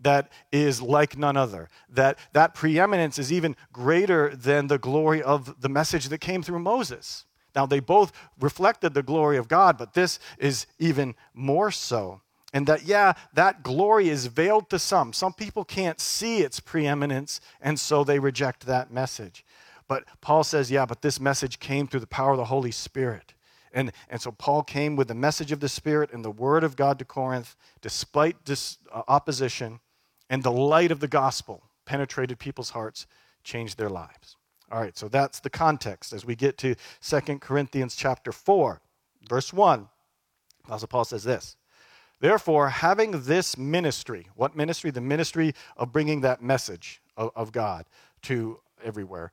that 0.00 0.30
is 0.52 0.80
like 0.80 1.18
none 1.18 1.36
other. 1.36 1.68
That 1.88 2.18
that 2.32 2.54
preeminence 2.54 3.18
is 3.18 3.32
even 3.32 3.56
greater 3.72 4.34
than 4.34 4.68
the 4.68 4.78
glory 4.78 5.22
of 5.22 5.60
the 5.60 5.68
message 5.68 6.08
that 6.08 6.18
came 6.18 6.42
through 6.42 6.60
Moses. 6.60 7.24
Now, 7.54 7.66
they 7.66 7.80
both 7.80 8.12
reflected 8.38 8.94
the 8.94 9.02
glory 9.02 9.36
of 9.36 9.48
God, 9.48 9.78
but 9.78 9.94
this 9.94 10.20
is 10.38 10.66
even 10.78 11.14
more 11.34 11.70
so. 11.70 12.20
And 12.52 12.66
that, 12.66 12.84
yeah, 12.84 13.14
that 13.34 13.62
glory 13.62 14.08
is 14.08 14.26
veiled 14.26 14.70
to 14.70 14.78
some. 14.78 15.12
Some 15.12 15.32
people 15.32 15.64
can't 15.64 16.00
see 16.00 16.38
its 16.40 16.60
preeminence, 16.60 17.40
and 17.60 17.78
so 17.78 18.04
they 18.04 18.18
reject 18.18 18.66
that 18.66 18.90
message. 18.90 19.44
But 19.88 20.04
Paul 20.20 20.44
says, 20.44 20.70
yeah, 20.70 20.86
but 20.86 21.02
this 21.02 21.18
message 21.18 21.58
came 21.58 21.86
through 21.86 22.00
the 22.00 22.06
power 22.06 22.32
of 22.32 22.36
the 22.36 22.44
Holy 22.44 22.70
Spirit. 22.70 23.34
And, 23.72 23.92
and 24.08 24.20
so 24.20 24.30
Paul 24.30 24.62
came 24.62 24.96
with 24.96 25.08
the 25.08 25.14
message 25.14 25.52
of 25.52 25.60
the 25.60 25.68
Spirit 25.68 26.12
and 26.12 26.24
the 26.24 26.30
word 26.30 26.64
of 26.64 26.76
God 26.76 26.98
to 26.98 27.04
Corinth, 27.04 27.56
despite 27.80 28.44
this 28.44 28.78
uh, 28.92 29.02
opposition, 29.08 29.80
and 30.30 30.42
the 30.42 30.52
light 30.52 30.90
of 30.90 31.00
the 31.00 31.08
gospel 31.08 31.62
penetrated 31.84 32.38
people's 32.38 32.70
hearts, 32.70 33.06
changed 33.42 33.78
their 33.78 33.88
lives. 33.88 34.36
All 34.70 34.80
right, 34.80 34.96
so 34.96 35.08
that's 35.08 35.40
the 35.40 35.50
context 35.50 36.12
as 36.12 36.26
we 36.26 36.36
get 36.36 36.58
to 36.58 36.74
Second 37.00 37.40
Corinthians 37.40 37.96
chapter 37.96 38.32
4, 38.32 38.80
verse 39.28 39.52
1. 39.52 39.88
Apostle 40.64 40.88
Paul 40.88 41.04
says 41.06 41.24
this 41.24 41.56
Therefore, 42.20 42.68
having 42.68 43.22
this 43.22 43.56
ministry, 43.56 44.28
what 44.34 44.54
ministry? 44.54 44.90
The 44.90 45.00
ministry 45.00 45.54
of 45.76 45.92
bringing 45.92 46.20
that 46.22 46.42
message 46.42 47.00
of, 47.16 47.30
of 47.34 47.52
God 47.52 47.86
to 48.22 48.60
everywhere. 48.84 49.32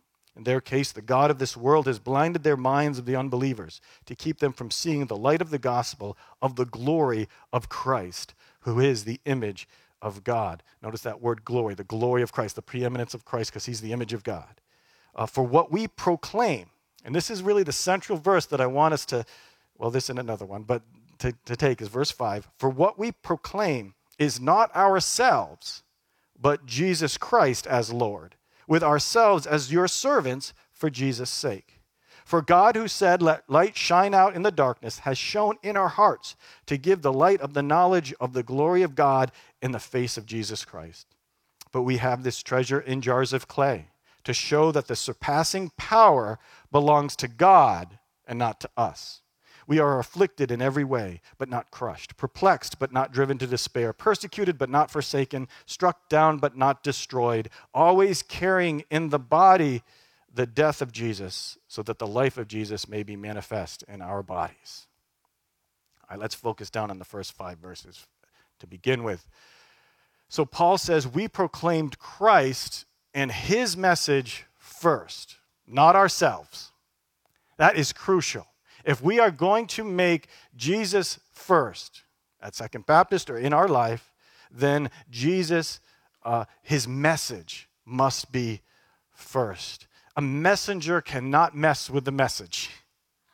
In 0.35 0.43
their 0.43 0.61
case, 0.61 0.91
the 0.91 1.01
God 1.01 1.29
of 1.29 1.39
this 1.39 1.57
world 1.57 1.87
has 1.87 1.99
blinded 1.99 2.43
their 2.43 2.57
minds 2.57 2.97
of 2.97 3.05
the 3.05 3.15
unbelievers 3.15 3.81
to 4.05 4.15
keep 4.15 4.39
them 4.39 4.53
from 4.53 4.71
seeing 4.71 5.05
the 5.05 5.17
light 5.17 5.41
of 5.41 5.49
the 5.49 5.59
gospel 5.59 6.17
of 6.41 6.55
the 6.55 6.65
glory 6.65 7.27
of 7.51 7.69
Christ, 7.69 8.33
who 8.61 8.79
is 8.79 9.03
the 9.03 9.19
image 9.25 9.67
of 10.01 10.23
God. 10.23 10.63
Notice 10.81 11.01
that 11.01 11.21
word 11.21 11.43
glory, 11.43 11.73
the 11.75 11.83
glory 11.83 12.21
of 12.21 12.31
Christ, 12.31 12.55
the 12.55 12.61
preeminence 12.61 13.13
of 13.13 13.25
Christ, 13.25 13.51
because 13.51 13.65
he's 13.65 13.81
the 13.81 13.91
image 13.91 14.13
of 14.13 14.23
God. 14.23 14.61
Uh, 15.13 15.25
for 15.25 15.43
what 15.43 15.71
we 15.71 15.87
proclaim, 15.87 16.67
and 17.03 17.13
this 17.13 17.29
is 17.29 17.43
really 17.43 17.63
the 17.63 17.73
central 17.73 18.17
verse 18.17 18.45
that 18.45 18.61
I 18.61 18.67
want 18.67 18.93
us 18.93 19.05
to, 19.07 19.25
well, 19.77 19.91
this 19.91 20.09
and 20.09 20.17
another 20.17 20.45
one, 20.45 20.63
but 20.63 20.83
to, 21.19 21.33
to 21.45 21.57
take 21.57 21.81
is 21.81 21.89
verse 21.89 22.09
5. 22.09 22.49
For 22.57 22.69
what 22.69 22.97
we 22.97 23.11
proclaim 23.11 23.95
is 24.17 24.39
not 24.39 24.73
ourselves, 24.75 25.83
but 26.39 26.65
Jesus 26.65 27.17
Christ 27.17 27.67
as 27.67 27.91
Lord 27.91 28.35
with 28.67 28.83
ourselves 28.83 29.45
as 29.45 29.71
your 29.71 29.87
servants 29.87 30.53
for 30.71 30.89
Jesus' 30.89 31.29
sake. 31.29 31.81
For 32.25 32.41
God, 32.41 32.75
who 32.75 32.87
said, 32.87 33.21
Let 33.21 33.49
light 33.49 33.75
shine 33.75 34.13
out 34.13 34.35
in 34.35 34.43
the 34.43 34.51
darkness, 34.51 34.99
has 34.99 35.17
shone 35.17 35.57
in 35.63 35.75
our 35.75 35.89
hearts 35.89 36.35
to 36.67 36.77
give 36.77 37.01
the 37.01 37.13
light 37.13 37.41
of 37.41 37.53
the 37.53 37.63
knowledge 37.63 38.13
of 38.19 38.33
the 38.33 38.43
glory 38.43 38.83
of 38.83 38.95
God 38.95 39.31
in 39.61 39.71
the 39.71 39.79
face 39.79 40.17
of 40.17 40.25
Jesus 40.25 40.63
Christ. 40.63 41.07
But 41.71 41.81
we 41.83 41.97
have 41.97 42.23
this 42.23 42.41
treasure 42.41 42.79
in 42.79 43.01
jars 43.01 43.33
of 43.33 43.47
clay 43.47 43.87
to 44.23 44.33
show 44.33 44.71
that 44.71 44.87
the 44.87 44.95
surpassing 44.95 45.71
power 45.77 46.39
belongs 46.71 47.15
to 47.17 47.27
God 47.27 47.97
and 48.25 48.37
not 48.37 48.59
to 48.61 48.69
us. 48.77 49.21
We 49.67 49.79
are 49.79 49.99
afflicted 49.99 50.51
in 50.51 50.61
every 50.61 50.83
way, 50.83 51.21
but 51.37 51.49
not 51.49 51.71
crushed, 51.71 52.17
perplexed, 52.17 52.79
but 52.79 52.91
not 52.91 53.11
driven 53.11 53.37
to 53.39 53.47
despair, 53.47 53.93
persecuted, 53.93 54.57
but 54.57 54.69
not 54.69 54.91
forsaken, 54.91 55.47
struck 55.65 56.09
down, 56.09 56.37
but 56.39 56.57
not 56.57 56.83
destroyed, 56.83 57.49
always 57.73 58.21
carrying 58.21 58.83
in 58.89 59.09
the 59.09 59.19
body 59.19 59.83
the 60.33 60.47
death 60.47 60.81
of 60.81 60.91
Jesus, 60.91 61.57
so 61.67 61.83
that 61.83 61.99
the 61.99 62.07
life 62.07 62.37
of 62.37 62.47
Jesus 62.47 62.87
may 62.87 63.03
be 63.03 63.15
manifest 63.15 63.83
in 63.87 64.01
our 64.01 64.23
bodies. 64.23 64.87
All 66.03 66.07
right, 66.11 66.19
let's 66.19 66.35
focus 66.35 66.69
down 66.69 66.89
on 66.89 66.99
the 66.99 67.05
first 67.05 67.33
five 67.33 67.57
verses 67.57 68.07
to 68.59 68.67
begin 68.67 69.03
with. 69.03 69.27
So, 70.29 70.45
Paul 70.45 70.77
says, 70.77 71.07
We 71.07 71.27
proclaimed 71.27 71.99
Christ 71.99 72.85
and 73.13 73.31
his 73.31 73.75
message 73.75 74.45
first, 74.57 75.35
not 75.67 75.95
ourselves. 75.95 76.71
That 77.57 77.75
is 77.75 77.91
crucial. 77.91 78.47
If 78.85 79.01
we 79.01 79.19
are 79.19 79.31
going 79.31 79.67
to 79.67 79.83
make 79.83 80.27
Jesus 80.55 81.19
first 81.31 82.01
at 82.41 82.55
Second 82.55 82.85
Baptist 82.85 83.29
or 83.29 83.37
in 83.37 83.53
our 83.53 83.67
life, 83.67 84.11
then 84.51 84.89
Jesus, 85.09 85.79
uh, 86.23 86.45
his 86.61 86.87
message 86.87 87.69
must 87.85 88.31
be 88.31 88.61
first. 89.13 89.87
A 90.15 90.21
messenger 90.21 91.01
cannot 91.01 91.55
mess 91.55 91.89
with 91.89 92.05
the 92.05 92.11
message, 92.11 92.69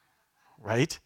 right? 0.61 0.99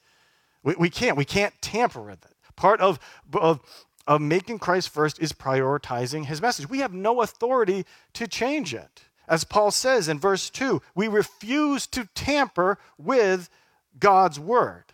We, 0.63 0.75
we 0.77 0.89
can't. 0.89 1.17
We 1.17 1.25
can't 1.25 1.53
tamper 1.61 2.01
with 2.01 2.23
it. 2.25 2.31
Part 2.55 2.81
of, 2.81 2.99
of, 3.33 3.61
of 4.05 4.21
making 4.21 4.59
Christ 4.59 4.89
first 4.89 5.19
is 5.19 5.31
prioritizing 5.31 6.25
his 6.25 6.41
message. 6.41 6.69
We 6.69 6.79
have 6.79 6.93
no 6.93 7.21
authority 7.21 7.85
to 8.13 8.27
change 8.27 8.73
it. 8.73 9.03
As 9.27 9.43
Paul 9.45 9.71
says 9.71 10.09
in 10.09 10.19
verse 10.19 10.49
2, 10.49 10.81
we 10.93 11.07
refuse 11.07 11.87
to 11.87 12.09
tamper 12.13 12.77
with 12.97 13.49
God's 13.99 14.39
word. 14.39 14.85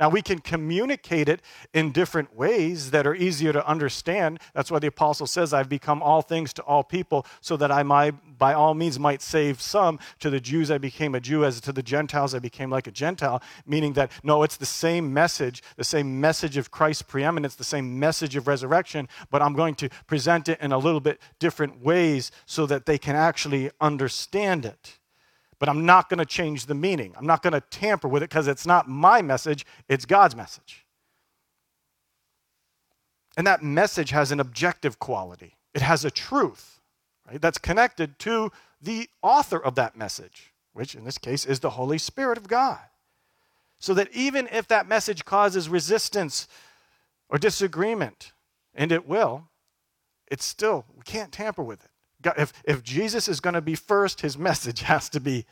Now, 0.00 0.08
we 0.08 0.22
can 0.22 0.38
communicate 0.38 1.28
it 1.28 1.42
in 1.74 1.92
different 1.92 2.34
ways 2.34 2.90
that 2.90 3.06
are 3.06 3.14
easier 3.14 3.52
to 3.52 3.66
understand. 3.68 4.40
That's 4.54 4.70
why 4.70 4.78
the 4.78 4.86
apostle 4.86 5.26
says, 5.26 5.52
I've 5.52 5.68
become 5.68 6.02
all 6.02 6.22
things 6.22 6.54
to 6.54 6.62
all 6.62 6.82
people, 6.82 7.26
so 7.42 7.54
that 7.58 7.70
I 7.70 7.82
might, 7.82 8.38
by 8.38 8.54
all 8.54 8.72
means, 8.72 8.98
might 8.98 9.20
save 9.20 9.60
some. 9.60 9.98
To 10.20 10.30
the 10.30 10.40
Jews, 10.40 10.70
I 10.70 10.78
became 10.78 11.14
a 11.14 11.20
Jew, 11.20 11.44
as 11.44 11.60
to 11.60 11.70
the 11.70 11.82
Gentiles, 11.82 12.34
I 12.34 12.38
became 12.38 12.70
like 12.70 12.86
a 12.86 12.90
Gentile, 12.90 13.42
meaning 13.66 13.92
that, 13.92 14.10
no, 14.24 14.42
it's 14.42 14.56
the 14.56 14.64
same 14.64 15.12
message, 15.12 15.62
the 15.76 15.84
same 15.84 16.18
message 16.18 16.56
of 16.56 16.70
Christ's 16.70 17.02
preeminence, 17.02 17.54
the 17.56 17.62
same 17.62 17.98
message 18.00 18.36
of 18.36 18.48
resurrection, 18.48 19.06
but 19.30 19.42
I'm 19.42 19.52
going 19.52 19.74
to 19.74 19.90
present 20.06 20.48
it 20.48 20.58
in 20.62 20.72
a 20.72 20.78
little 20.78 21.00
bit 21.00 21.20
different 21.38 21.82
ways 21.82 22.32
so 22.46 22.64
that 22.64 22.86
they 22.86 22.96
can 22.96 23.16
actually 23.16 23.70
understand 23.82 24.64
it 24.64 24.99
but 25.60 25.68
I'm 25.68 25.86
not 25.86 26.08
going 26.08 26.18
to 26.18 26.26
change 26.26 26.66
the 26.66 26.74
meaning. 26.74 27.14
I'm 27.16 27.26
not 27.26 27.42
going 27.42 27.52
to 27.52 27.60
tamper 27.60 28.08
with 28.08 28.22
it 28.24 28.30
because 28.30 28.48
it's 28.48 28.66
not 28.66 28.88
my 28.88 29.22
message, 29.22 29.64
it's 29.88 30.06
God's 30.06 30.34
message. 30.34 30.84
And 33.36 33.46
that 33.46 33.62
message 33.62 34.10
has 34.10 34.32
an 34.32 34.40
objective 34.40 34.98
quality, 34.98 35.56
it 35.72 35.82
has 35.82 36.04
a 36.04 36.10
truth, 36.10 36.80
right? 37.28 37.40
That's 37.40 37.58
connected 37.58 38.18
to 38.20 38.50
the 38.82 39.08
author 39.22 39.62
of 39.62 39.76
that 39.76 39.96
message, 39.96 40.52
which 40.72 40.94
in 40.94 41.04
this 41.04 41.18
case 41.18 41.44
is 41.44 41.60
the 41.60 41.70
Holy 41.70 41.98
Spirit 41.98 42.38
of 42.38 42.48
God. 42.48 42.80
So 43.78 43.94
that 43.94 44.08
even 44.12 44.48
if 44.50 44.66
that 44.68 44.88
message 44.88 45.24
causes 45.24 45.68
resistance 45.68 46.48
or 47.28 47.38
disagreement, 47.38 48.32
and 48.74 48.90
it 48.92 49.06
will, 49.06 49.48
it's 50.26 50.44
still, 50.44 50.86
we 50.94 51.02
can't 51.02 51.32
tamper 51.32 51.62
with 51.62 51.84
it. 51.84 51.89
If, 52.36 52.52
if 52.64 52.82
Jesus 52.82 53.28
is 53.28 53.40
going 53.40 53.54
to 53.54 53.60
be 53.60 53.74
first, 53.74 54.20
his 54.20 54.36
message 54.36 54.80
has 54.92 55.08
to 55.10 55.20
be 55.20 55.46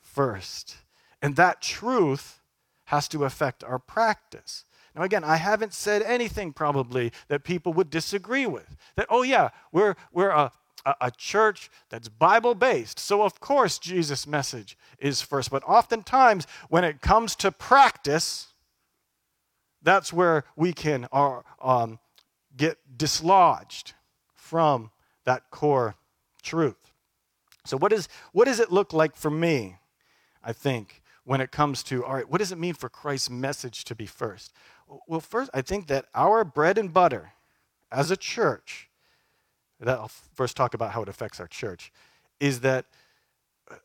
first. 0.00 0.76
And 1.22 1.36
that 1.36 1.62
truth 1.62 2.40
has 2.86 3.08
to 3.08 3.24
affect 3.24 3.62
our 3.62 3.78
practice. 3.78 4.64
Now, 4.94 5.02
again, 5.02 5.22
I 5.22 5.36
haven't 5.36 5.72
said 5.72 6.02
anything 6.02 6.52
probably 6.52 7.12
that 7.28 7.44
people 7.44 7.72
would 7.74 7.90
disagree 7.90 8.46
with. 8.46 8.76
That, 8.96 9.06
oh, 9.08 9.22
yeah, 9.22 9.50
we're, 9.70 9.94
we're 10.12 10.30
a, 10.30 10.50
a, 10.84 10.94
a 11.02 11.10
church 11.12 11.70
that's 11.90 12.08
Bible 12.08 12.54
based. 12.54 12.98
So, 12.98 13.22
of 13.22 13.38
course, 13.38 13.78
Jesus' 13.78 14.26
message 14.26 14.76
is 14.98 15.22
first. 15.22 15.50
But 15.50 15.62
oftentimes, 15.64 16.46
when 16.68 16.82
it 16.82 17.00
comes 17.00 17.36
to 17.36 17.52
practice, 17.52 18.48
that's 19.82 20.12
where 20.12 20.44
we 20.56 20.72
can 20.72 21.06
uh, 21.12 21.40
um, 21.62 22.00
get 22.56 22.78
dislodged 22.96 23.94
from 24.34 24.90
that 25.24 25.50
core 25.50 25.94
truth. 26.40 26.92
So, 27.64 27.76
what, 27.76 27.92
is, 27.92 28.08
what 28.32 28.46
does 28.46 28.60
it 28.60 28.72
look 28.72 28.92
like 28.92 29.16
for 29.16 29.30
me, 29.30 29.76
I 30.42 30.52
think, 30.52 31.02
when 31.24 31.40
it 31.40 31.52
comes 31.52 31.82
to, 31.84 32.04
all 32.04 32.14
right, 32.14 32.28
what 32.28 32.38
does 32.38 32.52
it 32.52 32.58
mean 32.58 32.74
for 32.74 32.88
Christ's 32.88 33.30
message 33.30 33.84
to 33.84 33.94
be 33.94 34.06
first? 34.06 34.52
Well, 35.06 35.20
first, 35.20 35.50
I 35.54 35.62
think 35.62 35.86
that 35.88 36.06
our 36.14 36.44
bread 36.44 36.78
and 36.78 36.92
butter 36.92 37.32
as 37.92 38.10
a 38.10 38.16
church, 38.16 38.88
that 39.78 39.88
I'll 39.88 40.10
first 40.34 40.56
talk 40.56 40.74
about 40.74 40.92
how 40.92 41.02
it 41.02 41.08
affects 41.08 41.38
our 41.38 41.46
church, 41.46 41.92
is 42.40 42.60
that 42.60 42.86
uh, 43.70 43.76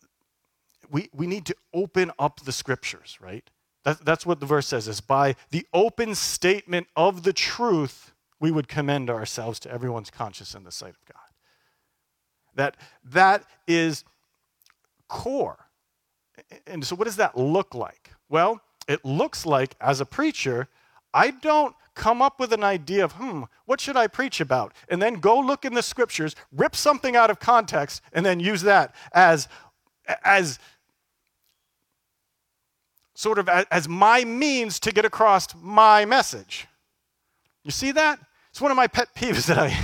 we, 0.89 1.09
we 1.13 1.27
need 1.27 1.45
to 1.45 1.55
open 1.73 2.11
up 2.17 2.41
the 2.41 2.51
scriptures, 2.51 3.17
right? 3.21 3.49
That, 3.83 4.03
that's 4.03 4.25
what 4.25 4.39
the 4.39 4.45
verse 4.45 4.67
says, 4.67 4.87
is 4.87 5.01
by 5.01 5.35
the 5.51 5.67
open 5.73 6.15
statement 6.15 6.87
of 6.95 7.23
the 7.23 7.33
truth, 7.33 8.13
we 8.39 8.51
would 8.51 8.67
commend 8.67 9.09
ourselves 9.09 9.59
to 9.61 9.71
everyone's 9.71 10.09
conscience 10.09 10.55
in 10.55 10.63
the 10.63 10.71
sight 10.71 10.95
of 10.95 11.05
God. 11.05 11.24
That 12.55 12.77
that 13.03 13.43
is 13.67 14.03
core. 15.07 15.57
And 16.67 16.85
so 16.85 16.95
what 16.95 17.05
does 17.05 17.17
that 17.17 17.37
look 17.37 17.75
like? 17.75 18.11
Well, 18.29 18.61
it 18.87 19.03
looks 19.03 19.45
like 19.45 19.75
as 19.79 20.01
a 20.01 20.05
preacher, 20.05 20.67
I 21.13 21.31
don't 21.31 21.75
come 21.95 22.21
up 22.21 22.39
with 22.39 22.51
an 22.51 22.63
idea 22.63 23.03
of, 23.03 23.13
hmm, 23.13 23.43
what 23.65 23.79
should 23.79 23.95
I 23.95 24.07
preach 24.07 24.41
about? 24.41 24.73
And 24.89 25.01
then 25.01 25.15
go 25.15 25.39
look 25.39 25.65
in 25.65 25.73
the 25.73 25.81
scriptures, 25.81 26.35
rip 26.51 26.75
something 26.75 27.15
out 27.15 27.29
of 27.29 27.39
context, 27.39 28.01
and 28.11 28.25
then 28.25 28.39
use 28.39 28.61
that 28.63 28.93
as, 29.13 29.47
as 30.23 30.59
sort 33.15 33.39
of 33.39 33.47
as 33.47 33.87
my 33.87 34.25
means 34.25 34.79
to 34.81 34.91
get 34.91 35.05
across 35.05 35.47
my 35.55 36.05
message. 36.05 36.67
You 37.63 37.71
see 37.71 37.91
that? 37.93 38.19
It's 38.51 38.61
one 38.61 38.71
of 38.71 38.77
my 38.77 38.87
pet 38.87 39.15
peeves 39.15 39.45
that 39.47 39.57
I 39.57 39.75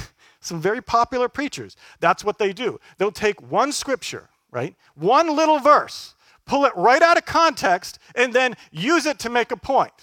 some 0.42 0.60
very 0.60 0.82
popular 0.82 1.30
preachers. 1.30 1.78
That's 2.00 2.26
what 2.26 2.38
they 2.38 2.52
do. 2.52 2.80
They'll 2.98 3.12
take 3.12 3.42
one 3.42 3.72
scripture, 3.72 4.30
right? 4.52 4.76
One 4.96 5.36
little 5.36 5.60
verse, 5.60 6.16
pull 6.46 6.66
it 6.66 6.74
right 6.76 7.02
out 7.02 7.18
of 7.18 7.26
context, 7.26 8.00
and 8.16 8.34
then 8.34 8.56
use 8.72 9.06
it 9.06 9.20
to 9.20 9.30
make 9.30 9.52
a 9.52 9.58
point. 9.58 9.94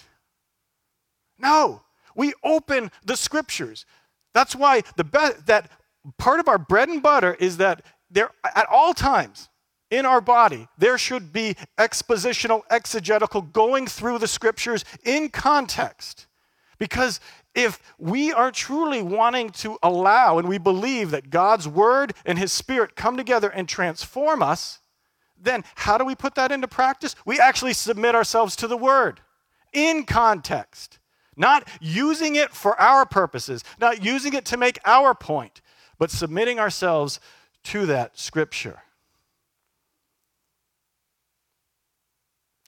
No, 1.37 1.83
we 2.15 2.33
open 2.43 2.91
the 3.05 3.15
scriptures. 3.15 3.85
That's 4.33 4.55
why 4.55 4.83
the 4.95 5.03
be- 5.03 5.41
that 5.45 5.69
part 6.17 6.39
of 6.39 6.47
our 6.47 6.57
bread 6.57 6.89
and 6.89 7.03
butter 7.03 7.35
is 7.39 7.57
that 7.57 7.83
there 8.09 8.31
at 8.55 8.67
all 8.69 8.93
times 8.93 9.49
in 9.91 10.05
our 10.05 10.21
body 10.21 10.67
there 10.77 10.97
should 10.97 11.33
be 11.33 11.55
expositional 11.77 12.61
exegetical 12.69 13.41
going 13.41 13.87
through 13.87 14.17
the 14.17 14.27
scriptures 14.27 14.85
in 15.03 15.29
context 15.29 16.27
because 16.77 17.19
if 17.59 17.81
we 17.97 18.31
are 18.31 18.51
truly 18.51 19.01
wanting 19.01 19.49
to 19.49 19.77
allow 19.83 20.37
and 20.37 20.47
we 20.47 20.57
believe 20.57 21.11
that 21.11 21.29
God's 21.29 21.67
word 21.67 22.13
and 22.25 22.39
his 22.39 22.53
spirit 22.53 22.95
come 22.95 23.17
together 23.17 23.49
and 23.49 23.67
transform 23.67 24.41
us, 24.41 24.79
then 25.41 25.63
how 25.75 25.97
do 25.97 26.05
we 26.05 26.15
put 26.15 26.35
that 26.35 26.51
into 26.51 26.67
practice? 26.67 27.15
We 27.25 27.39
actually 27.39 27.73
submit 27.73 28.15
ourselves 28.15 28.55
to 28.57 28.67
the 28.67 28.77
word 28.77 29.21
in 29.73 30.05
context, 30.05 30.99
not 31.35 31.67
using 31.79 32.35
it 32.35 32.51
for 32.51 32.79
our 32.79 33.05
purposes, 33.05 33.63
not 33.79 34.03
using 34.03 34.33
it 34.33 34.45
to 34.45 34.57
make 34.57 34.79
our 34.85 35.13
point, 35.13 35.61
but 35.97 36.11
submitting 36.11 36.59
ourselves 36.59 37.19
to 37.65 37.85
that 37.85 38.17
scripture. 38.17 38.79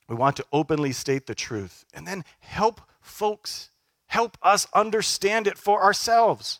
We 0.08 0.16
want 0.16 0.36
to 0.38 0.46
openly 0.52 0.92
state 0.92 1.26
the 1.28 1.36
truth 1.36 1.86
and 1.94 2.06
then 2.06 2.26
help 2.40 2.82
folks 3.00 3.71
help 4.12 4.38
us 4.42 4.68
understand 4.74 5.48
it 5.48 5.58
for 5.58 5.82
ourselves. 5.82 6.60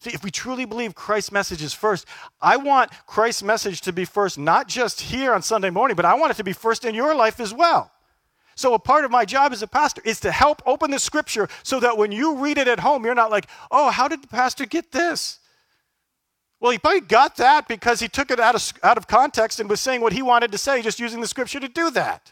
See, 0.00 0.10
if 0.10 0.22
we 0.22 0.30
truly 0.30 0.66
believe 0.66 0.94
Christ's 0.94 1.32
message 1.32 1.62
is 1.62 1.72
first, 1.72 2.06
I 2.42 2.58
want 2.58 2.90
Christ's 3.06 3.42
message 3.42 3.80
to 3.82 3.92
be 3.92 4.04
first, 4.04 4.38
not 4.38 4.68
just 4.68 5.00
here 5.00 5.32
on 5.32 5.40
Sunday 5.40 5.70
morning, 5.70 5.96
but 5.96 6.04
I 6.04 6.12
want 6.12 6.30
it 6.32 6.36
to 6.36 6.44
be 6.44 6.52
first 6.52 6.84
in 6.84 6.94
your 6.94 7.14
life 7.14 7.40
as 7.40 7.54
well. 7.54 7.90
So, 8.54 8.74
a 8.74 8.78
part 8.78 9.06
of 9.06 9.10
my 9.10 9.24
job 9.24 9.52
as 9.52 9.62
a 9.62 9.66
pastor 9.66 10.02
is 10.04 10.20
to 10.20 10.30
help 10.30 10.60
open 10.66 10.90
the 10.90 10.98
scripture 10.98 11.48
so 11.62 11.80
that 11.80 11.96
when 11.96 12.12
you 12.12 12.36
read 12.36 12.58
it 12.58 12.68
at 12.68 12.80
home, 12.80 13.06
you're 13.06 13.14
not 13.14 13.30
like, 13.30 13.46
oh, 13.70 13.90
how 13.90 14.08
did 14.08 14.22
the 14.22 14.28
pastor 14.28 14.66
get 14.66 14.92
this? 14.92 15.38
Well, 16.60 16.72
he 16.72 16.78
probably 16.78 17.00
got 17.00 17.36
that 17.38 17.66
because 17.66 18.00
he 18.00 18.08
took 18.08 18.30
it 18.30 18.38
out 18.38 18.54
of, 18.54 18.72
out 18.82 18.98
of 18.98 19.06
context 19.06 19.58
and 19.58 19.70
was 19.70 19.80
saying 19.80 20.02
what 20.02 20.12
he 20.12 20.20
wanted 20.20 20.52
to 20.52 20.58
say, 20.58 20.82
just 20.82 21.00
using 21.00 21.22
the 21.22 21.26
scripture 21.26 21.60
to 21.60 21.68
do 21.68 21.90
that 21.92 22.30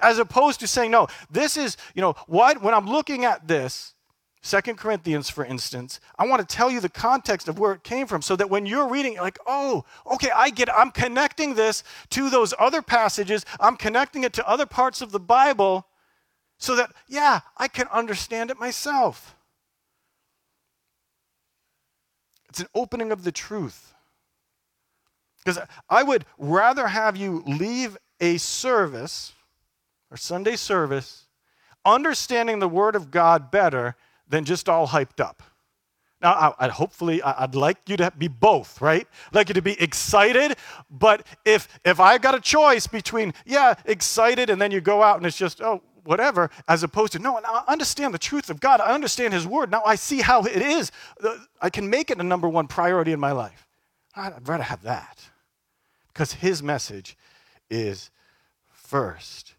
as 0.00 0.18
opposed 0.18 0.60
to 0.60 0.66
saying, 0.66 0.90
no, 0.90 1.08
this 1.30 1.56
is, 1.56 1.76
you 1.94 2.02
know, 2.02 2.14
what, 2.26 2.62
when 2.62 2.74
I'm 2.74 2.86
looking 2.86 3.24
at 3.24 3.48
this, 3.48 3.94
Second 4.42 4.76
Corinthians, 4.76 5.30
for 5.30 5.42
instance, 5.42 6.00
I 6.18 6.26
want 6.26 6.46
to 6.46 6.54
tell 6.54 6.70
you 6.70 6.78
the 6.78 6.90
context 6.90 7.48
of 7.48 7.58
where 7.58 7.72
it 7.72 7.82
came 7.82 8.06
from 8.06 8.20
so 8.20 8.36
that 8.36 8.50
when 8.50 8.66
you're 8.66 8.88
reading, 8.88 9.16
like, 9.16 9.38
oh, 9.46 9.86
okay, 10.12 10.28
I 10.36 10.50
get 10.50 10.68
it. 10.68 10.74
I'm 10.76 10.90
connecting 10.90 11.54
this 11.54 11.82
to 12.10 12.28
those 12.28 12.52
other 12.58 12.82
passages, 12.82 13.46
I'm 13.58 13.76
connecting 13.76 14.22
it 14.22 14.34
to 14.34 14.46
other 14.46 14.66
parts 14.66 15.00
of 15.00 15.12
the 15.12 15.20
Bible 15.20 15.86
so 16.58 16.76
that, 16.76 16.92
yeah, 17.08 17.40
I 17.56 17.68
can 17.68 17.88
understand 17.88 18.50
it 18.50 18.60
myself. 18.60 19.34
It's 22.50 22.60
an 22.60 22.68
opening 22.74 23.12
of 23.12 23.24
the 23.24 23.32
truth. 23.32 23.94
Because 25.42 25.58
I 25.88 26.02
would 26.02 26.26
rather 26.38 26.86
have 26.86 27.16
you 27.16 27.42
leave 27.46 27.96
a 28.20 28.36
service 28.36 29.32
or 30.14 30.16
Sunday 30.16 30.54
service 30.54 31.26
understanding 31.84 32.60
the 32.60 32.68
Word 32.68 32.94
of 32.94 33.10
God 33.10 33.50
better 33.50 33.96
than 34.28 34.44
just 34.44 34.68
all 34.68 34.86
hyped 34.86 35.18
up. 35.18 35.42
Now, 36.22 36.54
I, 36.58 36.68
hopefully, 36.68 37.20
I'd 37.20 37.56
like 37.56 37.78
you 37.88 37.96
to 37.96 38.12
be 38.16 38.28
both, 38.28 38.80
right? 38.80 39.06
I'd 39.26 39.34
like 39.34 39.48
you 39.48 39.54
to 39.54 39.60
be 39.60 39.78
excited, 39.82 40.56
but 40.88 41.26
if 41.44 41.68
if 41.84 41.98
I 41.98 42.16
got 42.18 42.36
a 42.36 42.40
choice 42.40 42.86
between 42.86 43.34
yeah, 43.44 43.74
excited, 43.84 44.50
and 44.50 44.62
then 44.62 44.70
you 44.70 44.80
go 44.80 45.02
out 45.02 45.16
and 45.16 45.26
it's 45.26 45.36
just 45.36 45.60
oh 45.60 45.82
whatever, 46.04 46.48
as 46.68 46.84
opposed 46.84 47.12
to 47.14 47.18
no, 47.18 47.36
I 47.44 47.64
understand 47.66 48.14
the 48.14 48.18
truth 48.18 48.50
of 48.50 48.60
God. 48.60 48.80
I 48.80 48.94
understand 48.94 49.34
His 49.34 49.48
Word. 49.48 49.70
Now 49.70 49.82
I 49.84 49.96
see 49.96 50.20
how 50.20 50.44
it 50.44 50.62
is. 50.62 50.92
I 51.60 51.70
can 51.70 51.90
make 51.90 52.10
it 52.10 52.18
a 52.18 52.24
number 52.24 52.48
one 52.48 52.68
priority 52.68 53.10
in 53.10 53.20
my 53.20 53.32
life. 53.32 53.66
I'd 54.14 54.48
rather 54.48 54.62
have 54.62 54.84
that 54.84 55.18
because 56.06 56.34
His 56.34 56.62
message 56.62 57.18
is 57.68 58.10
first. 58.70 59.53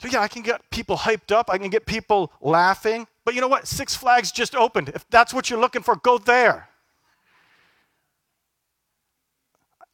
So, 0.00 0.08
yeah, 0.08 0.20
I 0.20 0.28
can 0.28 0.42
get 0.42 0.70
people 0.70 0.96
hyped 0.96 1.32
up. 1.32 1.50
I 1.50 1.58
can 1.58 1.70
get 1.70 1.86
people 1.86 2.32
laughing. 2.40 3.06
But 3.24 3.34
you 3.34 3.40
know 3.40 3.48
what? 3.48 3.66
Six 3.66 3.94
Flags 3.94 4.30
just 4.30 4.54
opened. 4.54 4.90
If 4.90 5.08
that's 5.10 5.34
what 5.34 5.50
you're 5.50 5.60
looking 5.60 5.82
for, 5.82 5.96
go 5.96 6.18
there. 6.18 6.68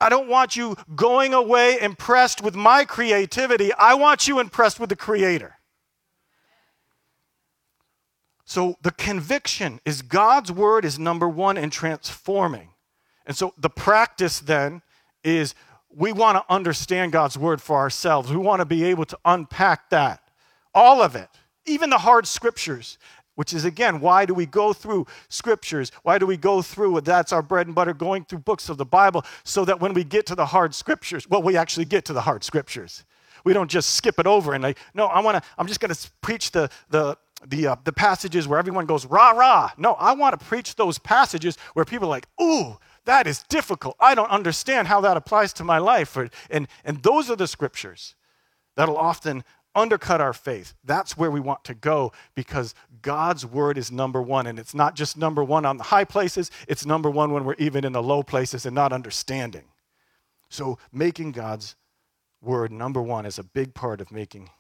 I 0.01 0.09
don't 0.09 0.29
want 0.29 0.55
you 0.55 0.77
going 0.95 1.33
away 1.33 1.81
impressed 1.81 2.43
with 2.43 2.55
my 2.55 2.85
creativity. 2.85 3.73
I 3.75 3.95
want 3.95 4.29
you 4.29 4.39
impressed 4.39 4.79
with 4.79 4.91
the 4.91 4.97
Creator. 4.97 5.57
So 8.45 8.77
the 8.83 8.91
conviction 8.91 9.81
is 9.85 10.03
God's 10.03 10.53
word 10.53 10.85
is 10.85 10.99
number 10.99 11.29
one 11.29 11.57
in 11.57 11.71
transforming. 11.71 12.71
And 13.27 13.37
so 13.37 13.55
the 13.57 13.71
practice 13.71 14.41
then 14.41 14.83
is 15.23 15.55
we 15.97 16.13
want 16.13 16.37
to 16.37 16.53
understand 16.53 17.13
God's 17.13 17.39
word 17.39 17.61
for 17.61 17.77
ourselves. 17.77 18.31
We 18.31 18.37
want 18.37 18.61
to 18.61 18.65
be 18.67 18.85
able 18.85 19.05
to 19.07 19.19
unpack 19.25 19.91
that, 19.91 20.21
all 20.75 21.03
of 21.03 21.15
it, 21.15 21.29
even 21.67 21.91
the 21.91 21.99
hard 21.99 22.27
scriptures, 22.27 22.99
which 23.37 23.53
is 23.53 23.65
again, 23.65 24.01
why 24.01 24.27
do 24.27 24.35
we 24.35 24.47
go 24.47 24.73
through 24.73 25.07
scriptures? 25.29 25.91
Why 26.03 26.19
do 26.19 26.27
we 26.27 26.37
go 26.37 26.63
through, 26.63 27.01
that's 27.01 27.33
our 27.33 27.43
bread 27.43 27.67
and 27.67 27.75
butter, 27.75 27.95
going 27.95 28.25
through 28.25 28.41
books 28.41 28.69
of 28.69 28.77
the 28.77 28.85
Bible, 28.85 29.25
so 29.45 29.65
that 29.65 29.81
when 29.81 29.95
we 29.95 30.05
get 30.05 30.27
to 30.27 30.35
the 30.35 30.47
hard 30.47 30.75
scriptures, 30.75 31.29
well, 31.29 31.43
we 31.43 31.57
actually 31.57 31.85
get 31.85 32.05
to 32.07 32.13
the 32.13 32.21
hard 32.21 32.45
scriptures. 32.45 33.05
We 33.45 33.53
don't 33.53 33.71
just 33.71 33.95
skip 33.95 34.19
it 34.19 34.27
over 34.27 34.55
and 34.55 34.63
like, 34.63 34.79
no, 34.95 35.07
I 35.07 35.21
want 35.21 35.37
to, 35.37 35.51
I'm 35.59 35.67
just 35.67 35.81
going 35.81 35.93
to 35.93 36.11
preach 36.23 36.51
the, 36.51 36.71
the, 36.91 37.17
the, 37.47 37.67
uh, 37.69 37.77
the 37.85 37.93
passages 37.93 38.49
where 38.49 38.59
everyone 38.59 38.87
goes, 38.87 39.05
rah, 39.05 39.31
rah. 39.31 39.71
No, 39.77 39.95
I 39.95 40.13
want 40.13 40.39
to 40.39 40.45
preach 40.45 40.77
those 40.77 40.99
passages 40.99 41.59
where 41.75 41.85
people 41.85 42.09
are 42.09 42.11
like, 42.11 42.27
ooh, 42.41 42.79
that 43.05 43.27
is 43.27 43.43
difficult. 43.45 43.97
I 44.01 44.15
don't 44.15 44.31
understand 44.31 44.89
how 44.89 45.01
that 45.03 45.17
applies 45.17 45.53
to 45.55 45.65
my 45.65 45.79
life. 45.79 46.17
And, 46.51 46.69
and 46.85 47.03
those 47.03 47.31
are 47.31 47.37
the 47.37 47.47
scriptures 47.47 48.15
that'll 48.77 48.97
often 48.97 49.45
undercut 49.75 50.21
our 50.21 50.33
faith. 50.33 50.75
That's 50.85 51.17
where 51.17 51.31
we 51.31 51.41
want 51.41 51.65
to 51.65 51.75
go 51.75 52.13
because 52.35 52.75
God's 53.03 53.45
word 53.45 53.77
is 53.77 53.91
number 53.91 54.23
one. 54.23 54.47
And 54.47 54.59
it's 54.59 54.75
not 54.75 54.95
just 54.95 55.17
number 55.17 55.43
one 55.43 55.67
on 55.67 55.77
the 55.77 55.85
high 55.85 56.05
places, 56.05 56.51
it's 56.69 56.87
number 56.87 57.11
one 57.11 57.33
when 57.33 57.45
we're 57.45 57.55
even 57.55 57.85
in 57.85 57.93
the 57.93 58.03
low 58.03 58.23
places 58.23 58.65
and 58.65 58.75
not 58.75 58.93
understanding. 58.93 59.65
So, 60.49 60.79
making 60.93 61.33
God's 61.33 61.75
word 62.41 62.71
number 62.71 63.03
one 63.03 63.27
is 63.27 63.39
a 63.39 63.43
big 63.43 63.75
part 63.75 64.01
of 64.01 64.13
making 64.13 64.51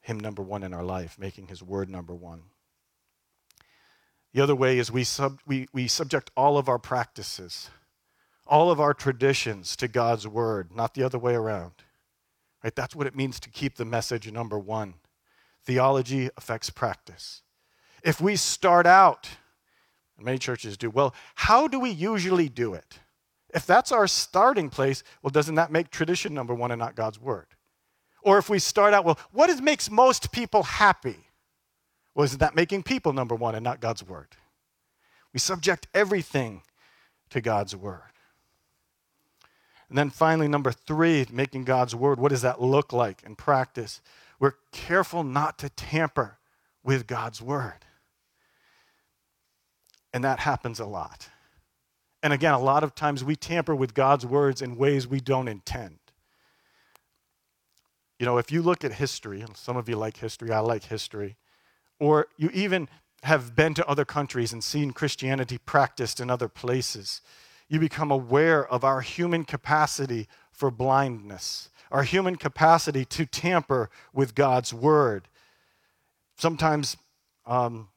Him 0.00 0.18
number 0.18 0.42
one 0.42 0.62
in 0.62 0.72
our 0.72 0.84
life, 0.84 1.18
making 1.18 1.48
His 1.48 1.62
word 1.62 1.90
number 1.90 2.14
one. 2.14 2.44
The 4.36 4.42
other 4.42 4.54
way 4.54 4.78
is 4.78 4.92
we, 4.92 5.02
sub, 5.02 5.40
we, 5.46 5.66
we 5.72 5.88
subject 5.88 6.30
all 6.36 6.58
of 6.58 6.68
our 6.68 6.78
practices, 6.78 7.70
all 8.46 8.70
of 8.70 8.78
our 8.78 8.92
traditions 8.92 9.74
to 9.76 9.88
God's 9.88 10.28
word, 10.28 10.76
not 10.76 10.92
the 10.92 11.04
other 11.04 11.18
way 11.18 11.34
around. 11.34 11.72
Right? 12.62 12.76
That's 12.76 12.94
what 12.94 13.06
it 13.06 13.16
means 13.16 13.40
to 13.40 13.48
keep 13.48 13.76
the 13.76 13.86
message 13.86 14.30
number 14.30 14.58
one. 14.58 14.92
Theology 15.64 16.28
affects 16.36 16.68
practice. 16.68 17.40
If 18.02 18.20
we 18.20 18.36
start 18.36 18.84
out, 18.84 19.26
and 20.18 20.26
many 20.26 20.36
churches 20.36 20.76
do, 20.76 20.90
well, 20.90 21.14
how 21.34 21.66
do 21.66 21.80
we 21.80 21.88
usually 21.88 22.50
do 22.50 22.74
it? 22.74 22.98
If 23.54 23.64
that's 23.64 23.90
our 23.90 24.06
starting 24.06 24.68
place, 24.68 25.02
well, 25.22 25.30
doesn't 25.30 25.54
that 25.54 25.72
make 25.72 25.88
tradition 25.88 26.34
number 26.34 26.54
one 26.54 26.70
and 26.70 26.78
not 26.78 26.94
God's 26.94 27.18
word? 27.18 27.46
Or 28.20 28.36
if 28.36 28.50
we 28.50 28.58
start 28.58 28.92
out, 28.92 29.06
well, 29.06 29.18
what 29.32 29.48
is, 29.48 29.62
makes 29.62 29.90
most 29.90 30.30
people 30.30 30.62
happy? 30.62 31.25
Was 32.16 32.38
that 32.38 32.56
making 32.56 32.82
people 32.82 33.12
number 33.12 33.34
one 33.34 33.54
and 33.54 33.62
not 33.62 33.78
God's 33.78 34.02
word? 34.02 34.28
We 35.34 35.38
subject 35.38 35.86
everything 35.92 36.62
to 37.28 37.42
God's 37.42 37.76
word. 37.76 38.00
And 39.90 39.98
then 39.98 40.08
finally, 40.08 40.48
number 40.48 40.72
three, 40.72 41.26
making 41.30 41.64
God's 41.64 41.94
word. 41.94 42.18
What 42.18 42.30
does 42.30 42.40
that 42.40 42.60
look 42.60 42.90
like 42.94 43.22
in 43.22 43.36
practice? 43.36 44.00
We're 44.40 44.54
careful 44.72 45.24
not 45.24 45.58
to 45.58 45.68
tamper 45.68 46.38
with 46.82 47.06
God's 47.06 47.42
word. 47.42 47.84
And 50.14 50.24
that 50.24 50.40
happens 50.40 50.80
a 50.80 50.86
lot. 50.86 51.28
And 52.22 52.32
again, 52.32 52.54
a 52.54 52.58
lot 52.58 52.82
of 52.82 52.94
times 52.94 53.22
we 53.22 53.36
tamper 53.36 53.76
with 53.76 53.92
God's 53.92 54.24
words 54.24 54.62
in 54.62 54.78
ways 54.78 55.06
we 55.06 55.20
don't 55.20 55.48
intend. 55.48 55.98
You 58.18 58.24
know, 58.24 58.38
if 58.38 58.50
you 58.50 58.62
look 58.62 58.86
at 58.86 58.94
history, 58.94 59.42
and 59.42 59.54
some 59.54 59.76
of 59.76 59.86
you 59.86 59.96
like 59.96 60.16
history, 60.16 60.50
I 60.50 60.60
like 60.60 60.84
history 60.84 61.36
or 61.98 62.28
you 62.36 62.50
even 62.52 62.88
have 63.22 63.56
been 63.56 63.74
to 63.74 63.86
other 63.86 64.04
countries 64.04 64.52
and 64.52 64.62
seen 64.62 64.92
Christianity 64.92 65.58
practiced 65.58 66.20
in 66.20 66.30
other 66.30 66.48
places, 66.48 67.20
you 67.68 67.80
become 67.80 68.10
aware 68.10 68.66
of 68.66 68.84
our 68.84 69.00
human 69.00 69.44
capacity 69.44 70.28
for 70.52 70.70
blindness, 70.70 71.68
our 71.90 72.04
human 72.04 72.36
capacity 72.36 73.04
to 73.04 73.26
tamper 73.26 73.90
with 74.12 74.34
God's 74.34 74.72
word. 74.72 75.28
Sometimes 76.36 76.96
um, 77.46 77.88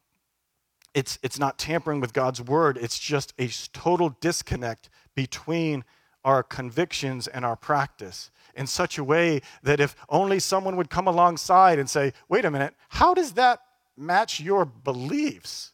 it's, 0.94 1.20
it's 1.22 1.38
not 1.38 1.60
tampering 1.60 2.00
with 2.00 2.14
God's 2.14 2.42
word, 2.42 2.78
it's 2.78 2.98
just 2.98 3.34
a 3.38 3.48
total 3.74 4.18
disconnect 4.22 4.90
between 5.16 5.84
our 6.26 6.44
convictions 6.44 7.28
and 7.28 7.46
our 7.46 7.56
practice 7.56 8.32
in 8.56 8.68
such 8.68 8.98
a 8.98 9.04
way 9.04 9.42
that 9.64 9.80
if 9.80 9.96
only 10.10 10.40
someone 10.40 10.76
would 10.76 10.90
come 10.90 11.08
alongside 11.08 11.80
and 11.80 11.90
say, 11.90 12.14
wait 12.28 12.46
a 12.46 12.52
minute, 12.52 12.74
how 12.90 13.14
does 13.14 13.34
that 13.34 13.62
match 14.00 14.40
your 14.40 14.66
beliefs, 14.66 15.74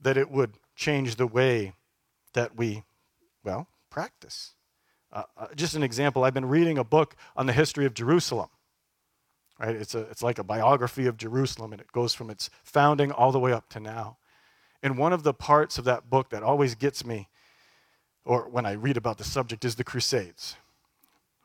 that 0.00 0.16
it 0.16 0.30
would 0.30 0.52
change 0.76 1.16
the 1.16 1.26
way 1.26 1.74
that 2.34 2.56
we, 2.56 2.84
well, 3.42 3.66
practice. 3.90 4.52
Uh, 5.12 5.22
uh, 5.36 5.46
just 5.56 5.74
an 5.74 5.82
example, 5.82 6.24
I've 6.24 6.34
been 6.34 6.46
reading 6.46 6.78
a 6.78 6.84
book 6.84 7.16
on 7.36 7.46
the 7.46 7.52
history 7.52 7.86
of 7.86 7.94
Jerusalem. 7.94 8.48
Right? 9.58 9.74
It's, 9.74 9.94
a, 9.94 10.00
it's 10.02 10.22
like 10.22 10.38
a 10.38 10.44
biography 10.44 11.06
of 11.06 11.16
Jerusalem, 11.16 11.72
and 11.72 11.80
it 11.80 11.90
goes 11.92 12.12
from 12.12 12.30
its 12.30 12.50
founding 12.62 13.10
all 13.10 13.32
the 13.32 13.40
way 13.40 13.52
up 13.52 13.68
to 13.70 13.80
now. 13.80 14.18
And 14.82 14.98
one 14.98 15.12
of 15.12 15.22
the 15.22 15.32
parts 15.32 15.78
of 15.78 15.84
that 15.84 16.10
book 16.10 16.28
that 16.30 16.42
always 16.42 16.74
gets 16.74 17.04
me, 17.04 17.28
or 18.24 18.48
when 18.48 18.66
I 18.66 18.72
read 18.72 18.96
about 18.96 19.18
the 19.18 19.24
subject, 19.24 19.64
is 19.64 19.76
the 19.76 19.84
Crusades. 19.84 20.56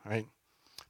Right? 0.06 0.28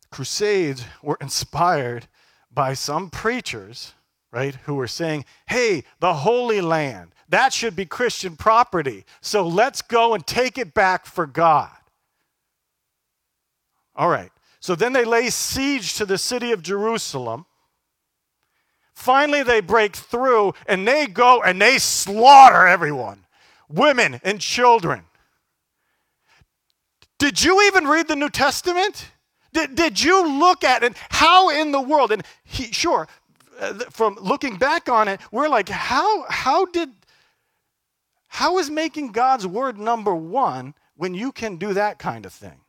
Crusades 0.09 0.83
were 1.03 1.17
inspired 1.21 2.07
by 2.51 2.73
some 2.73 3.09
preachers 3.09 3.93
right, 4.31 4.55
who 4.63 4.75
were 4.75 4.87
saying, 4.87 5.25
hey, 5.47 5.83
the 5.99 6.13
Holy 6.13 6.61
Land, 6.61 7.13
that 7.29 7.53
should 7.53 7.75
be 7.75 7.85
Christian 7.85 8.35
property. 8.35 9.05
So 9.21 9.47
let's 9.47 9.81
go 9.81 10.13
and 10.13 10.25
take 10.25 10.57
it 10.57 10.73
back 10.73 11.05
for 11.05 11.25
God. 11.25 11.71
All 13.95 14.09
right. 14.09 14.31
So 14.59 14.75
then 14.75 14.93
they 14.93 15.05
lay 15.05 15.29
siege 15.29 15.95
to 15.95 16.05
the 16.05 16.17
city 16.17 16.51
of 16.51 16.61
Jerusalem. 16.61 17.45
Finally, 18.93 19.43
they 19.43 19.61
break 19.61 19.95
through 19.95 20.53
and 20.67 20.87
they 20.87 21.07
go 21.07 21.41
and 21.41 21.61
they 21.61 21.77
slaughter 21.77 22.67
everyone 22.67 23.25
women 23.67 24.19
and 24.23 24.39
children. 24.39 25.03
Did 27.17 27.43
you 27.43 27.61
even 27.67 27.87
read 27.87 28.07
the 28.07 28.15
New 28.15 28.29
Testament? 28.29 29.11
Did, 29.53 29.75
did 29.75 30.01
you 30.01 30.39
look 30.39 30.63
at 30.63 30.83
it? 30.83 30.93
How 31.09 31.49
in 31.49 31.71
the 31.71 31.81
world? 31.81 32.11
And 32.11 32.23
he, 32.43 32.71
sure, 32.71 33.07
Uh, 33.61 33.73
from 33.91 34.17
looking 34.19 34.57
back 34.57 34.89
on 34.89 35.07
it, 35.07 35.21
we're 35.31 35.47
like, 35.47 35.69
how, 35.69 36.25
how 36.27 36.65
did, 36.65 36.89
how 38.27 38.57
is 38.57 38.71
making 38.71 39.11
God's 39.11 39.45
word 39.45 39.77
number 39.77 40.15
one 40.15 40.73
when 40.95 41.13
you 41.13 41.31
can 41.31 41.57
do 41.57 41.73
that 41.75 41.99
kind 41.99 42.25
of 42.25 42.33
thing? 42.33 42.59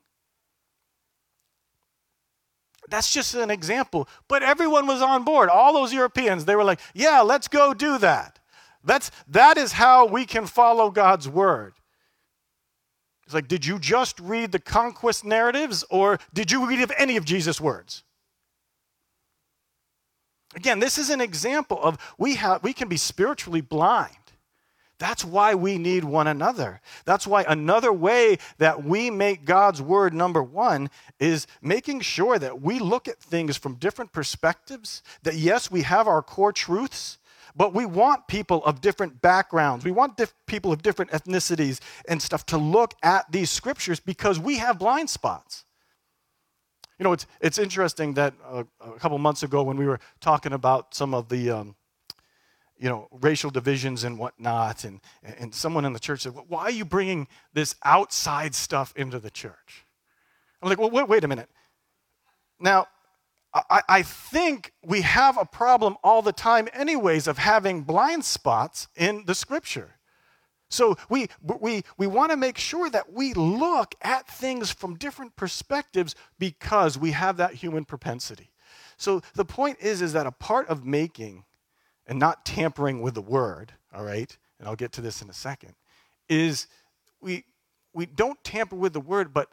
That's 2.91 3.11
just 3.11 3.35
an 3.35 3.51
example. 3.51 4.07
But 4.29 4.43
everyone 4.43 4.87
was 4.87 5.01
on 5.01 5.25
board. 5.25 5.49
All 5.49 5.73
those 5.73 5.95
Europeans, 5.95 6.45
they 6.45 6.57
were 6.57 6.65
like, 6.65 6.81
yeah, 6.93 7.23
let's 7.23 7.49
go 7.49 7.73
do 7.73 7.97
that. 7.99 8.39
That's, 8.85 9.11
that 9.29 9.57
is 9.57 9.73
how 9.73 10.05
we 10.05 10.27
can 10.27 10.47
follow 10.47 10.91
God's 10.91 11.27
word. 11.27 11.73
It's 13.25 13.33
like, 13.33 13.49
did 13.49 13.65
you 13.65 13.79
just 13.79 14.21
read 14.21 14.53
the 14.53 14.59
conquest 14.59 15.25
narratives 15.25 15.85
or 15.89 16.19
did 16.35 16.53
you 16.53 16.67
read 16.67 16.93
any 16.99 17.17
of 17.17 17.25
Jesus' 17.25 17.59
words? 17.59 18.03
Again, 20.55 20.79
this 20.79 20.99
is 20.99 21.11
an 21.11 21.21
example 21.21 21.83
of 21.83 21.99
we, 22.19 22.35
have, 22.37 22.63
we 22.63 22.73
can 22.73 22.89
be 22.89 22.97
spiritually 22.97 23.61
blind. 23.61 24.17
That's 25.03 25.25
why 25.25 25.57
we 25.57 25.79
need 25.79 26.05
one 26.05 26.29
another. 26.29 26.81
That's 27.05 27.27
why 27.27 27.45
another 27.49 27.93
way 27.93 28.39
that 28.59 28.85
we 28.85 29.11
make 29.11 29.45
God's 29.45 29.83
word 29.83 30.15
number 30.15 30.45
one 30.45 30.91
is 31.19 31.49
making 31.61 32.03
sure 32.03 32.39
that 32.39 32.63
we 32.63 32.79
look 32.79 33.09
at 33.09 33.19
things 33.19 33.57
from 33.57 33.75
different 33.75 34.13
perspectives. 34.13 35.03
That 35.25 35.35
yes, 35.35 35.73
we 35.73 35.83
have 35.83 36.07
our 36.07 36.23
core 36.23 36.53
truths, 36.53 37.19
but 37.57 37.75
we 37.75 37.85
want 37.85 38.29
people 38.29 38.65
of 38.65 38.81
different 38.81 39.21
backgrounds. 39.21 39.85
We 39.85 39.91
want 39.91 40.17
diff- 40.17 40.35
people 40.47 40.73
of 40.73 40.83
different 40.83 41.11
ethnicities 41.11 41.81
and 42.07 42.23
stuff 42.23 42.47
to 42.47 42.57
look 42.57 42.95
at 43.03 43.31
these 43.33 43.51
scriptures 43.51 43.99
because 43.99 44.39
we 44.39 44.59
have 44.59 44.79
blind 44.79 45.11
spots. 45.11 45.65
You 46.99 47.05
know, 47.05 47.13
it's, 47.13 47.27
it's 47.41 47.59
interesting 47.59 48.15
that 48.15 48.35
uh, 48.45 48.65
a 48.81 48.99
couple 48.99 49.19
months 49.19 49.43
ago 49.43 49.63
when 49.63 49.77
we 49.77 49.87
were 49.87 50.01
talking 50.21 50.53
about 50.53 50.95
some 50.95 51.15
of 51.15 51.29
the, 51.29 51.51
um, 51.51 51.75
you 52.79 52.89
know, 52.89 53.09
racial 53.11 53.51
divisions 53.51 54.05
and 54.05 54.19
whatnot, 54.19 54.85
and, 54.85 55.01
and 55.23 55.55
someone 55.55 55.85
in 55.85 55.93
the 55.93 56.01
church 56.01 56.23
said, 56.23 56.35
Why 56.49 56.63
are 56.63 56.71
you 56.71 56.85
bringing 56.85 57.29
this 57.53 57.75
outside 57.85 58.55
stuff 58.55 58.93
into 58.97 59.19
the 59.19 59.31
church? 59.31 59.87
I'm 60.61 60.69
like, 60.69 60.79
Well, 60.79 60.91
wait, 60.91 61.09
wait 61.09 61.25
a 61.25 61.29
minute. 61.29 61.49
Now, 62.61 62.87
I, 63.55 63.83
I 63.89 64.03
think 64.03 64.73
we 64.85 65.03
have 65.03 65.37
a 65.37 65.45
problem 65.45 65.97
all 66.03 66.23
the 66.23 66.33
time, 66.33 66.69
anyways, 66.73 67.27
of 67.27 67.39
having 67.39 67.83
blind 67.83 68.25
spots 68.25 68.89
in 68.97 69.25
the 69.27 69.35
scripture. 69.35 69.97
So 70.73 70.97
we, 71.11 71.29
we, 71.43 71.83
we 71.99 72.07
want 72.07 72.31
to 72.31 72.37
make 72.37 72.57
sure 72.57 72.89
that 72.91 73.13
we 73.13 73.35
look 73.35 73.95
at 74.01 74.27
things 74.27 74.71
from 74.71 74.97
different 74.97 75.37
perspectives 75.37 76.15
because 76.39 76.97
we 76.97 77.11
have 77.11 77.37
that 77.37 77.55
human 77.55 77.85
propensity. 77.85 78.51
So 78.97 79.21
the 79.35 79.45
point 79.45 79.79
is, 79.81 80.01
is 80.01 80.15
that 80.15 80.27
a 80.27 80.33
part 80.33 80.69
of 80.69 80.85
making 80.85 81.45
and 82.07 82.19
not 82.19 82.47
tampering 82.47 83.03
with 83.03 83.15
the 83.15 83.23
word, 83.23 83.73
all 83.95 84.05
right, 84.05 84.37
and 84.59 84.67
I'll 84.67 84.77
get 84.77 84.93
to 84.93 85.03
this 85.03 85.21
in 85.21 85.29
a 85.29 85.35
second, 85.35 85.75
is 86.29 86.69
we, 87.21 87.45
we 87.93 88.07
don't 88.07 88.43
tamper 88.43 88.77
with 88.77 88.95
the 88.95 89.01
word, 89.01 89.35
but 89.35 89.51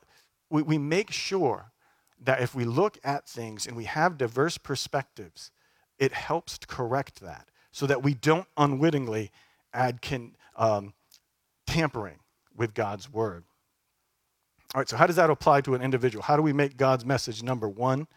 we, 0.50 0.62
we 0.62 0.78
make 0.78 1.12
sure 1.12 1.72
that 2.22 2.42
if 2.42 2.56
we 2.56 2.64
look 2.64 2.98
at 3.04 3.28
things 3.28 3.68
and 3.68 3.76
we 3.76 3.86
have 3.86 4.18
diverse 4.18 4.58
perspectives, 4.58 5.52
it 5.98 6.14
helps 6.14 6.58
to 6.60 6.68
correct 6.68 7.20
that 7.20 7.50
so 7.72 7.86
that 7.86 8.04
we 8.04 8.14
don't 8.14 8.48
unwittingly 8.56 9.32
add 9.74 10.02
can, 10.02 10.36
um, 10.56 10.94
tampering 11.70 12.18
with 12.56 12.74
God's 12.74 13.12
word. 13.14 13.44
All 14.74 14.82
right, 14.82 14.90
so 14.90 14.98
how 14.98 15.06
does 15.06 15.18
that 15.18 15.30
apply 15.30 15.62
to 15.62 15.76
an 15.76 15.84
individual? 15.84 16.24
How 16.24 16.36
do 16.36 16.42
we 16.42 16.52
make 16.52 16.78
God's 16.78 17.06
message 17.06 17.44
number 17.44 17.70
one 17.70 18.08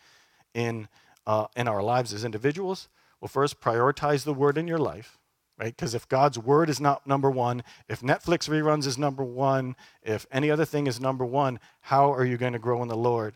in, 0.54 0.88
uh, 1.26 1.46
in 1.54 1.68
our 1.68 1.82
lives 1.82 2.14
as 2.14 2.24
individuals? 2.24 2.88
Well, 3.20 3.28
first, 3.28 3.60
prioritize 3.60 4.24
the 4.24 4.32
word 4.32 4.56
in 4.56 4.66
your 4.66 4.78
life, 4.78 5.18
right? 5.58 5.76
Because 5.76 5.94
if 5.94 6.08
God's 6.08 6.38
word 6.38 6.70
is 6.70 6.80
not 6.80 7.06
number 7.06 7.30
one, 7.30 7.62
if 7.88 8.00
Netflix 8.00 8.48
reruns 8.48 8.86
is 8.86 8.96
number 8.96 9.22
one, 9.22 9.76
if 10.02 10.26
any 10.32 10.50
other 10.50 10.64
thing 10.64 10.86
is 10.86 10.98
number 10.98 11.24
one, 11.24 11.60
how 11.82 12.10
are 12.10 12.24
you 12.24 12.38
going 12.38 12.54
to 12.54 12.58
grow 12.58 12.82
in 12.82 12.88
the 12.88 12.96
Lord? 12.96 13.34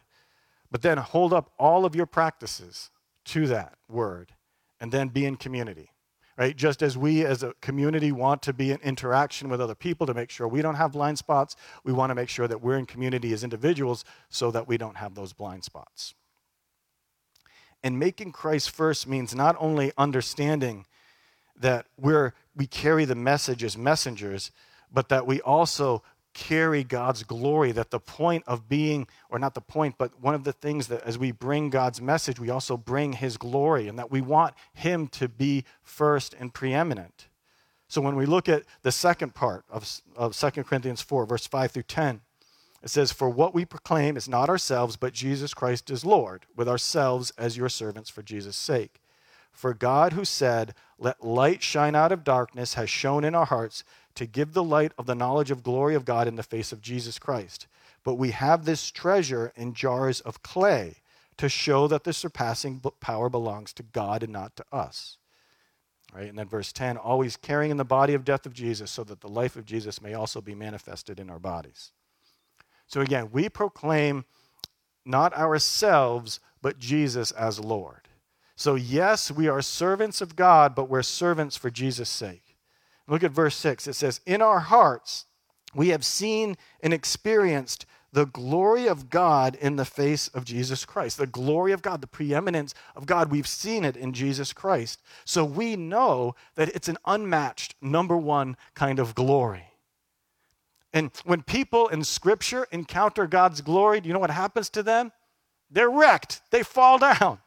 But 0.70 0.80
then 0.80 0.96
hold 0.96 1.34
up 1.34 1.52
all 1.58 1.84
of 1.84 1.94
your 1.94 2.06
practices 2.06 2.90
to 3.26 3.46
that 3.48 3.74
word 3.86 4.32
and 4.80 4.92
then 4.92 5.08
be 5.08 5.26
in 5.26 5.36
community 5.36 5.90
right? 6.36 6.56
Just 6.56 6.82
as 6.82 6.98
we 6.98 7.24
as 7.24 7.42
a 7.42 7.54
community 7.60 8.12
want 8.12 8.42
to 8.42 8.52
be 8.52 8.70
in 8.70 8.78
interaction 8.80 9.48
with 9.48 9.60
other 9.60 9.74
people 9.74 10.06
to 10.06 10.14
make 10.14 10.30
sure 10.30 10.46
we 10.46 10.62
don't 10.62 10.74
have 10.74 10.92
blind 10.92 11.18
spots, 11.18 11.56
we 11.84 11.92
want 11.92 12.10
to 12.10 12.14
make 12.14 12.28
sure 12.28 12.46
that 12.46 12.60
we're 12.60 12.76
in 12.76 12.86
community 12.86 13.32
as 13.32 13.42
individuals 13.42 14.04
so 14.28 14.50
that 14.50 14.68
we 14.68 14.76
don't 14.76 14.96
have 14.96 15.14
those 15.14 15.32
blind 15.32 15.64
spots. 15.64 16.14
And 17.82 17.98
making 17.98 18.32
Christ 18.32 18.70
first 18.70 19.06
means 19.06 19.34
not 19.34 19.56
only 19.58 19.92
understanding 19.96 20.86
that 21.58 21.86
we're, 21.96 22.32
we 22.54 22.66
carry 22.66 23.04
the 23.04 23.14
message 23.14 23.64
as 23.64 23.76
messengers, 23.76 24.50
but 24.92 25.08
that 25.08 25.26
we 25.26 25.40
also 25.40 26.02
carry 26.36 26.84
God's 26.84 27.22
glory. 27.22 27.72
That 27.72 27.90
the 27.90 27.98
point 27.98 28.44
of 28.46 28.68
being, 28.68 29.08
or 29.30 29.38
not 29.38 29.54
the 29.54 29.60
point, 29.60 29.96
but 29.98 30.20
one 30.20 30.34
of 30.34 30.44
the 30.44 30.52
things 30.52 30.86
that 30.88 31.02
as 31.02 31.18
we 31.18 31.32
bring 31.32 31.70
God's 31.70 32.00
message, 32.00 32.38
we 32.38 32.50
also 32.50 32.76
bring 32.76 33.14
His 33.14 33.38
glory, 33.38 33.88
and 33.88 33.98
that 33.98 34.10
we 34.10 34.20
want 34.20 34.54
Him 34.74 35.08
to 35.08 35.28
be 35.28 35.64
first 35.82 36.34
and 36.38 36.52
preeminent. 36.52 37.26
So 37.88 38.00
when 38.00 38.16
we 38.16 38.26
look 38.26 38.48
at 38.48 38.64
the 38.82 38.92
second 38.92 39.34
part 39.34 39.64
of, 39.70 40.02
of 40.14 40.36
2 40.36 40.62
Corinthians 40.64 41.00
4, 41.00 41.24
verse 41.24 41.46
5 41.46 41.70
through 41.70 41.82
10, 41.84 42.20
it 42.82 42.90
says, 42.90 43.12
For 43.12 43.30
what 43.30 43.54
we 43.54 43.64
proclaim 43.64 44.16
is 44.16 44.28
not 44.28 44.50
ourselves, 44.50 44.96
but 44.96 45.14
Jesus 45.14 45.54
Christ 45.54 45.90
is 45.90 46.04
Lord, 46.04 46.44
with 46.54 46.68
ourselves 46.68 47.32
as 47.38 47.56
your 47.56 47.70
servants 47.70 48.10
for 48.10 48.22
Jesus' 48.22 48.56
sake. 48.56 49.00
For 49.52 49.72
God, 49.72 50.12
who 50.12 50.26
said, 50.26 50.74
Let 50.98 51.24
light 51.24 51.62
shine 51.62 51.94
out 51.94 52.12
of 52.12 52.24
darkness, 52.24 52.74
has 52.74 52.90
shone 52.90 53.24
in 53.24 53.34
our 53.34 53.46
hearts 53.46 53.84
to 54.16 54.26
give 54.26 54.52
the 54.52 54.62
light 54.62 54.92
of 54.98 55.06
the 55.06 55.14
knowledge 55.14 55.50
of 55.50 55.62
glory 55.62 55.94
of 55.94 56.04
God 56.04 56.28
in 56.28 56.36
the 56.36 56.42
face 56.42 56.72
of 56.72 56.80
Jesus 56.80 57.18
Christ. 57.18 57.66
But 58.04 58.14
we 58.14 58.30
have 58.32 58.64
this 58.64 58.90
treasure 58.90 59.52
in 59.56 59.74
jars 59.74 60.20
of 60.20 60.42
clay 60.42 60.96
to 61.36 61.48
show 61.48 61.86
that 61.88 62.04
the 62.04 62.12
surpassing 62.12 62.80
power 63.00 63.28
belongs 63.28 63.72
to 63.74 63.82
God 63.82 64.22
and 64.22 64.32
not 64.32 64.56
to 64.56 64.64
us. 64.72 65.18
Right? 66.14 66.28
And 66.28 66.38
then 66.38 66.48
verse 66.48 66.72
10 66.72 66.96
always 66.96 67.36
carrying 67.36 67.70
in 67.70 67.76
the 67.76 67.84
body 67.84 68.14
of 68.14 68.24
death 68.24 68.46
of 68.46 68.54
Jesus 68.54 68.90
so 68.90 69.04
that 69.04 69.20
the 69.20 69.28
life 69.28 69.56
of 69.56 69.66
Jesus 69.66 70.00
may 70.00 70.14
also 70.14 70.40
be 70.40 70.54
manifested 70.54 71.20
in 71.20 71.28
our 71.28 71.38
bodies. 71.38 71.92
So 72.86 73.00
again, 73.00 73.30
we 73.32 73.48
proclaim 73.48 74.24
not 75.04 75.36
ourselves, 75.36 76.40
but 76.62 76.78
Jesus 76.78 77.32
as 77.32 77.60
Lord. 77.60 78.08
So, 78.56 78.74
yes, 78.74 79.30
we 79.30 79.48
are 79.48 79.60
servants 79.60 80.22
of 80.22 80.34
God, 80.34 80.74
but 80.74 80.88
we're 80.88 81.02
servants 81.02 81.56
for 81.56 81.70
Jesus' 81.70 82.08
sake. 82.08 82.45
Look 83.08 83.22
at 83.22 83.30
verse 83.30 83.56
6. 83.56 83.86
It 83.86 83.94
says, 83.94 84.20
In 84.26 84.42
our 84.42 84.60
hearts 84.60 85.26
we 85.74 85.88
have 85.88 86.04
seen 86.04 86.56
and 86.80 86.92
experienced 86.92 87.86
the 88.12 88.26
glory 88.26 88.88
of 88.88 89.10
God 89.10 89.56
in 89.56 89.76
the 89.76 89.84
face 89.84 90.28
of 90.28 90.44
Jesus 90.44 90.86
Christ. 90.86 91.18
The 91.18 91.26
glory 91.26 91.72
of 91.72 91.82
God, 91.82 92.00
the 92.00 92.06
preeminence 92.06 92.72
of 92.94 93.04
God, 93.04 93.30
we've 93.30 93.46
seen 93.46 93.84
it 93.84 93.94
in 93.96 94.14
Jesus 94.14 94.54
Christ. 94.54 95.02
So 95.26 95.44
we 95.44 95.76
know 95.76 96.34
that 96.54 96.70
it's 96.70 96.88
an 96.88 96.96
unmatched, 97.04 97.74
number 97.82 98.16
one 98.16 98.56
kind 98.74 98.98
of 98.98 99.14
glory. 99.14 99.66
And 100.94 101.10
when 101.24 101.42
people 101.42 101.88
in 101.88 102.04
Scripture 102.04 102.66
encounter 102.70 103.26
God's 103.26 103.60
glory, 103.60 104.00
do 104.00 104.08
you 104.08 104.14
know 104.14 104.20
what 104.20 104.30
happens 104.30 104.70
to 104.70 104.82
them? 104.82 105.12
They're 105.70 105.90
wrecked, 105.90 106.40
they 106.50 106.62
fall 106.62 106.98
down. 106.98 107.40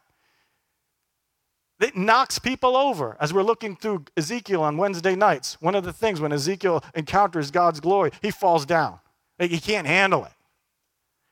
It 1.80 1.96
knocks 1.96 2.40
people 2.40 2.76
over. 2.76 3.16
As 3.20 3.34
we're 3.34 3.44
looking 3.44 3.76
through 3.76 4.06
Ezekiel 4.18 4.62
on 4.64 4.78
Wednesday 4.78 5.16
nights, 5.16 5.58
one 5.62 5.76
of 5.76 5.86
the 5.86 5.94
things 5.94 6.20
when 6.20 6.34
Ezekiel 6.34 6.84
encounters 6.94 7.52
God's 7.52 7.80
glory, 7.80 8.12
he 8.22 8.32
falls 8.32 8.66
down. 8.66 9.00
He 9.38 9.60
can't 9.60 9.88
handle 9.88 10.26
it. 10.26 10.34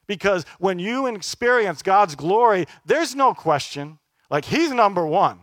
Because 0.08 0.46
when 0.58 0.80
you 0.80 1.06
experience 1.08 1.82
God's 1.82 2.16
glory, 2.16 2.66
there's 2.86 3.14
no 3.14 3.34
question. 3.34 4.00
Like, 4.30 4.46
he's 4.46 4.72
number 4.72 5.06
one. 5.06 5.40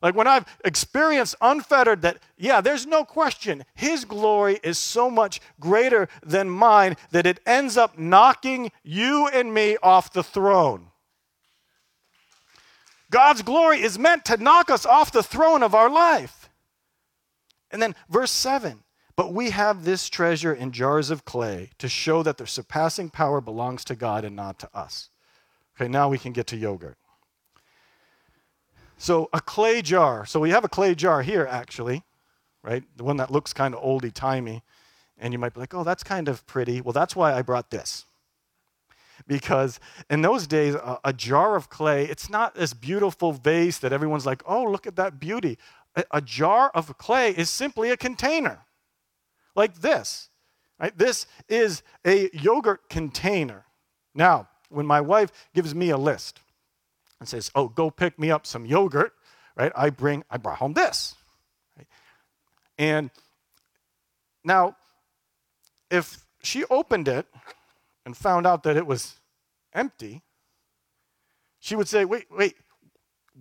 Like, 0.00 0.16
when 0.16 0.26
I've 0.26 0.46
experienced 0.64 1.36
unfettered, 1.40 2.02
that, 2.02 2.18
yeah, 2.38 2.62
there's 2.62 2.86
no 2.86 3.04
question. 3.04 3.64
His 3.74 4.06
glory 4.06 4.58
is 4.62 4.78
so 4.78 5.10
much 5.10 5.40
greater 5.60 6.08
than 6.24 6.48
mine 6.48 6.96
that 7.10 7.26
it 7.26 7.38
ends 7.46 7.76
up 7.76 7.98
knocking 7.98 8.72
you 8.82 9.28
and 9.28 9.52
me 9.52 9.76
off 9.82 10.12
the 10.12 10.24
throne. 10.24 10.88
God's 13.12 13.42
glory 13.42 13.82
is 13.82 13.98
meant 13.98 14.24
to 14.24 14.42
knock 14.42 14.70
us 14.70 14.86
off 14.86 15.12
the 15.12 15.22
throne 15.22 15.62
of 15.62 15.74
our 15.74 15.90
life. 15.90 16.48
And 17.70 17.80
then 17.80 17.94
verse 18.08 18.32
7 18.32 18.82
But 19.14 19.32
we 19.32 19.50
have 19.50 19.84
this 19.84 20.08
treasure 20.08 20.52
in 20.52 20.72
jars 20.72 21.10
of 21.10 21.24
clay 21.24 21.70
to 21.78 21.88
show 21.88 22.22
that 22.22 22.38
the 22.38 22.46
surpassing 22.46 23.10
power 23.10 23.40
belongs 23.40 23.84
to 23.84 23.94
God 23.94 24.24
and 24.24 24.34
not 24.34 24.58
to 24.60 24.68
us. 24.74 25.10
Okay, 25.76 25.88
now 25.88 26.08
we 26.08 26.18
can 26.18 26.32
get 26.32 26.46
to 26.48 26.56
yogurt. 26.56 26.96
So, 28.96 29.28
a 29.32 29.40
clay 29.40 29.82
jar. 29.82 30.24
So, 30.24 30.40
we 30.40 30.50
have 30.50 30.64
a 30.64 30.68
clay 30.68 30.94
jar 30.94 31.22
here, 31.22 31.46
actually, 31.50 32.04
right? 32.62 32.84
The 32.96 33.04
one 33.04 33.16
that 33.18 33.30
looks 33.30 33.52
kind 33.52 33.74
of 33.74 33.82
oldie 33.82 34.12
timey. 34.12 34.62
And 35.18 35.32
you 35.32 35.38
might 35.38 35.54
be 35.54 35.60
like, 35.60 35.74
oh, 35.74 35.84
that's 35.84 36.02
kind 36.02 36.28
of 36.28 36.46
pretty. 36.46 36.80
Well, 36.80 36.92
that's 36.92 37.14
why 37.14 37.34
I 37.34 37.42
brought 37.42 37.70
this 37.70 38.06
because 39.26 39.80
in 40.10 40.22
those 40.22 40.46
days, 40.46 40.74
a, 40.74 40.98
a, 41.04 41.12
jar 41.12 41.56
of 41.56 41.68
clay, 41.68 42.04
it's 42.06 42.28
not 42.28 42.54
this 42.54 42.74
beautiful 42.74 43.32
vase 43.32 43.78
that 43.78 43.92
everyone's 43.92 44.26
like, 44.26 44.42
oh, 44.46 44.64
look 44.64 44.86
at 44.86 44.96
that 44.96 45.20
beauty. 45.20 45.58
A, 45.96 46.04
a 46.12 46.20
jar 46.20 46.70
of 46.74 46.96
clay 46.98 47.30
is 47.30 47.50
simply 47.50 47.90
a 47.90 47.96
container 47.96 48.60
like 49.54 49.80
this. 49.80 50.30
Right? 50.78 50.96
This 50.96 51.26
is 51.48 51.82
a 52.04 52.30
yogurt 52.32 52.88
container. 52.88 53.66
Now, 54.14 54.48
when 54.68 54.86
my 54.86 55.00
wife 55.00 55.30
gives 55.54 55.74
me 55.74 55.90
a 55.90 55.96
list, 55.98 56.40
and 57.20 57.28
says, 57.28 57.52
"Oh, 57.54 57.68
go 57.68 57.88
pick 57.88 58.18
me 58.18 58.32
up 58.32 58.46
some 58.46 58.66
yogurt," 58.66 59.12
right? 59.56 59.70
I 59.76 59.90
bring 59.90 60.24
I 60.28 60.38
brought 60.38 60.58
home 60.58 60.72
this. 60.72 61.14
Right? 61.76 61.86
And 62.78 63.10
now 64.42 64.76
if 65.88 66.24
she 66.42 66.64
opened 66.64 67.06
it 67.06 67.26
and 68.04 68.16
found 68.16 68.46
out 68.46 68.62
that 68.64 68.76
it 68.76 68.86
was 68.86 69.20
empty, 69.72 70.22
she 71.58 71.76
would 71.76 71.88
say, 71.88 72.04
"Wait, 72.04 72.26
wait. 72.30 72.56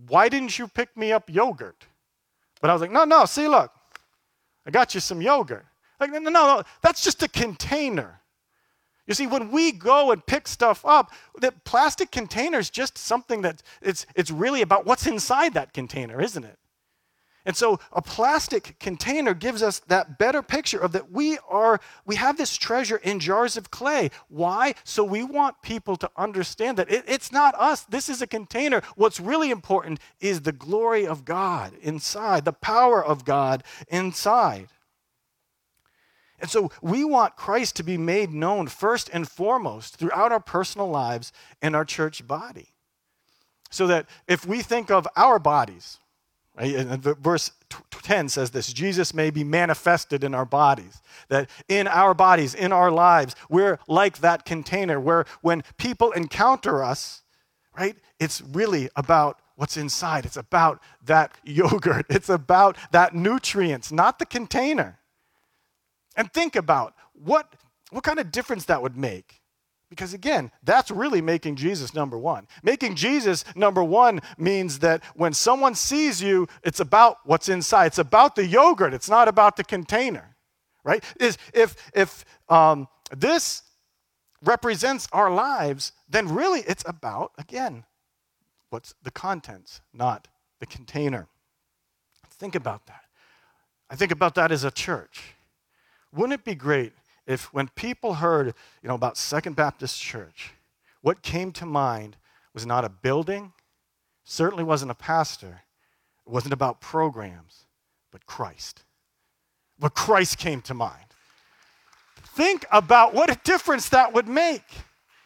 Why 0.07 0.29
didn't 0.29 0.57
you 0.57 0.67
pick 0.67 0.95
me 0.95 1.11
up 1.11 1.29
yogurt?" 1.29 1.87
But 2.61 2.69
I 2.69 2.73
was 2.73 2.81
like, 2.81 2.91
"No, 2.91 3.03
no, 3.03 3.25
see 3.25 3.47
look. 3.47 3.71
I 4.65 4.71
got 4.71 4.93
you 4.93 5.01
some 5.01 5.21
yogurt." 5.21 5.65
Like, 5.99 6.11
no, 6.11 6.19
no, 6.19 6.31
no, 6.31 6.63
that's 6.81 7.03
just 7.03 7.21
a 7.21 7.27
container. 7.27 8.21
You 9.05 9.13
see, 9.13 9.27
when 9.27 9.51
we 9.51 9.71
go 9.71 10.11
and 10.11 10.25
pick 10.25 10.47
stuff 10.47 10.83
up, 10.85 11.11
the 11.39 11.51
plastic 11.63 12.11
container 12.11 12.57
is 12.57 12.69
just 12.69 12.97
something 12.97 13.41
that 13.43 13.61
it's, 13.81 14.05
it's 14.15 14.31
really 14.31 14.61
about 14.61 14.85
what's 14.85 15.05
inside 15.05 15.53
that 15.53 15.73
container, 15.73 16.21
isn't 16.21 16.43
it? 16.43 16.57
And 17.45 17.55
so 17.55 17.79
a 17.91 18.01
plastic 18.01 18.77
container 18.79 19.33
gives 19.33 19.63
us 19.63 19.79
that 19.87 20.19
better 20.19 20.43
picture 20.43 20.77
of 20.77 20.91
that 20.91 21.11
we 21.11 21.39
are 21.49 21.79
we 22.05 22.15
have 22.15 22.37
this 22.37 22.55
treasure 22.55 22.97
in 22.97 23.19
jars 23.19 23.57
of 23.57 23.71
clay. 23.71 24.11
Why? 24.27 24.75
So 24.83 25.03
we 25.03 25.23
want 25.23 25.61
people 25.63 25.95
to 25.97 26.11
understand 26.15 26.77
that 26.77 26.91
it, 26.91 27.03
it's 27.07 27.31
not 27.31 27.55
us. 27.55 27.83
This 27.85 28.09
is 28.09 28.21
a 28.21 28.27
container. 28.27 28.81
What's 28.95 29.19
really 29.19 29.49
important 29.49 29.99
is 30.19 30.41
the 30.41 30.51
glory 30.51 31.07
of 31.07 31.25
God 31.25 31.73
inside, 31.81 32.45
the 32.45 32.53
power 32.53 33.03
of 33.03 33.25
God 33.25 33.63
inside. 33.87 34.67
And 36.39 36.49
so 36.49 36.71
we 36.81 37.03
want 37.03 37.35
Christ 37.35 37.75
to 37.77 37.83
be 37.83 37.97
made 37.97 38.31
known 38.31 38.67
first 38.67 39.09
and 39.13 39.27
foremost 39.27 39.97
throughout 39.97 40.31
our 40.31 40.39
personal 40.39 40.89
lives 40.89 41.31
and 41.61 41.75
our 41.75 41.85
church 41.85 42.27
body. 42.27 42.69
So 43.69 43.87
that 43.87 44.07
if 44.27 44.45
we 44.45 44.61
think 44.61 44.91
of 44.91 45.07
our 45.15 45.39
bodies, 45.39 45.99
verse 46.61 47.51
10 48.01 48.29
says 48.29 48.51
this 48.51 48.71
Jesus 48.73 49.13
may 49.13 49.29
be 49.29 49.43
manifested 49.43 50.23
in 50.23 50.33
our 50.33 50.45
bodies. 50.45 51.01
That 51.29 51.49
in 51.67 51.87
our 51.87 52.13
bodies, 52.13 52.53
in 52.53 52.71
our 52.71 52.91
lives, 52.91 53.35
we're 53.49 53.79
like 53.87 54.19
that 54.19 54.45
container 54.45 54.99
where 54.99 55.25
when 55.41 55.63
people 55.77 56.11
encounter 56.11 56.83
us, 56.83 57.23
right, 57.77 57.95
it's 58.19 58.41
really 58.41 58.89
about 58.95 59.39
what's 59.55 59.77
inside. 59.77 60.25
It's 60.25 60.37
about 60.37 60.81
that 61.05 61.37
yogurt, 61.43 62.05
it's 62.09 62.29
about 62.29 62.77
that 62.91 63.15
nutrients, 63.15 63.91
not 63.91 64.19
the 64.19 64.25
container. 64.25 64.99
And 66.15 66.31
think 66.33 66.55
about 66.55 66.93
what, 67.13 67.55
what 67.89 68.03
kind 68.03 68.19
of 68.19 68.31
difference 68.31 68.65
that 68.65 68.81
would 68.81 68.97
make. 68.97 69.40
Because 69.91 70.13
again, 70.13 70.51
that's 70.63 70.89
really 70.89 71.21
making 71.21 71.57
Jesus 71.57 71.93
number 71.93 72.17
one. 72.17 72.47
Making 72.63 72.95
Jesus 72.95 73.43
number 73.57 73.83
one 73.83 74.21
means 74.37 74.79
that 74.79 75.03
when 75.15 75.33
someone 75.33 75.75
sees 75.75 76.23
you, 76.23 76.47
it's 76.63 76.79
about 76.79 77.17
what's 77.25 77.49
inside. 77.49 77.87
It's 77.87 77.97
about 77.97 78.37
the 78.37 78.47
yogurt. 78.47 78.93
It's 78.93 79.09
not 79.09 79.27
about 79.27 79.57
the 79.57 79.65
container, 79.65 80.37
right? 80.85 81.03
Is 81.19 81.37
if 81.53 81.75
if 81.93 82.23
um, 82.47 82.87
this 83.13 83.63
represents 84.41 85.09
our 85.11 85.29
lives, 85.29 85.91
then 86.07 86.33
really 86.33 86.61
it's 86.61 86.85
about 86.87 87.33
again 87.37 87.83
what's 88.69 88.95
the 89.03 89.11
contents, 89.11 89.81
not 89.93 90.29
the 90.61 90.67
container. 90.67 91.27
Think 92.29 92.55
about 92.55 92.85
that. 92.85 93.03
I 93.89 93.97
think 93.97 94.13
about 94.13 94.35
that 94.35 94.53
as 94.53 94.63
a 94.63 94.71
church. 94.71 95.33
Wouldn't 96.13 96.39
it 96.39 96.45
be 96.45 96.55
great 96.55 96.93
if 97.27 97.53
when 97.53 97.67
people 97.69 98.15
heard, 98.15 98.47
you 98.81 98.89
know, 98.89 98.95
about 98.95 99.17
Second 99.17 99.55
Baptist 99.55 100.01
Church, 100.01 100.53
what 101.01 101.21
came 101.21 101.51
to 101.53 101.65
mind 101.65 102.17
was 102.53 102.65
not 102.65 102.85
a 102.85 102.89
building, 102.89 103.53
certainly 104.23 104.63
wasn't 104.63 104.91
a 104.91 104.95
pastor, 104.95 105.61
it 106.25 106.31
wasn't 106.31 106.53
about 106.53 106.81
programs, 106.81 107.65
but 108.11 108.25
Christ. 108.25 108.83
But 109.79 109.95
Christ 109.95 110.37
came 110.37 110.61
to 110.63 110.73
mind. 110.73 111.05
Think 112.35 112.65
about 112.71 113.13
what 113.13 113.31
a 113.31 113.39
difference 113.43 113.89
that 113.89 114.13
would 114.13 114.27
make. 114.27 114.63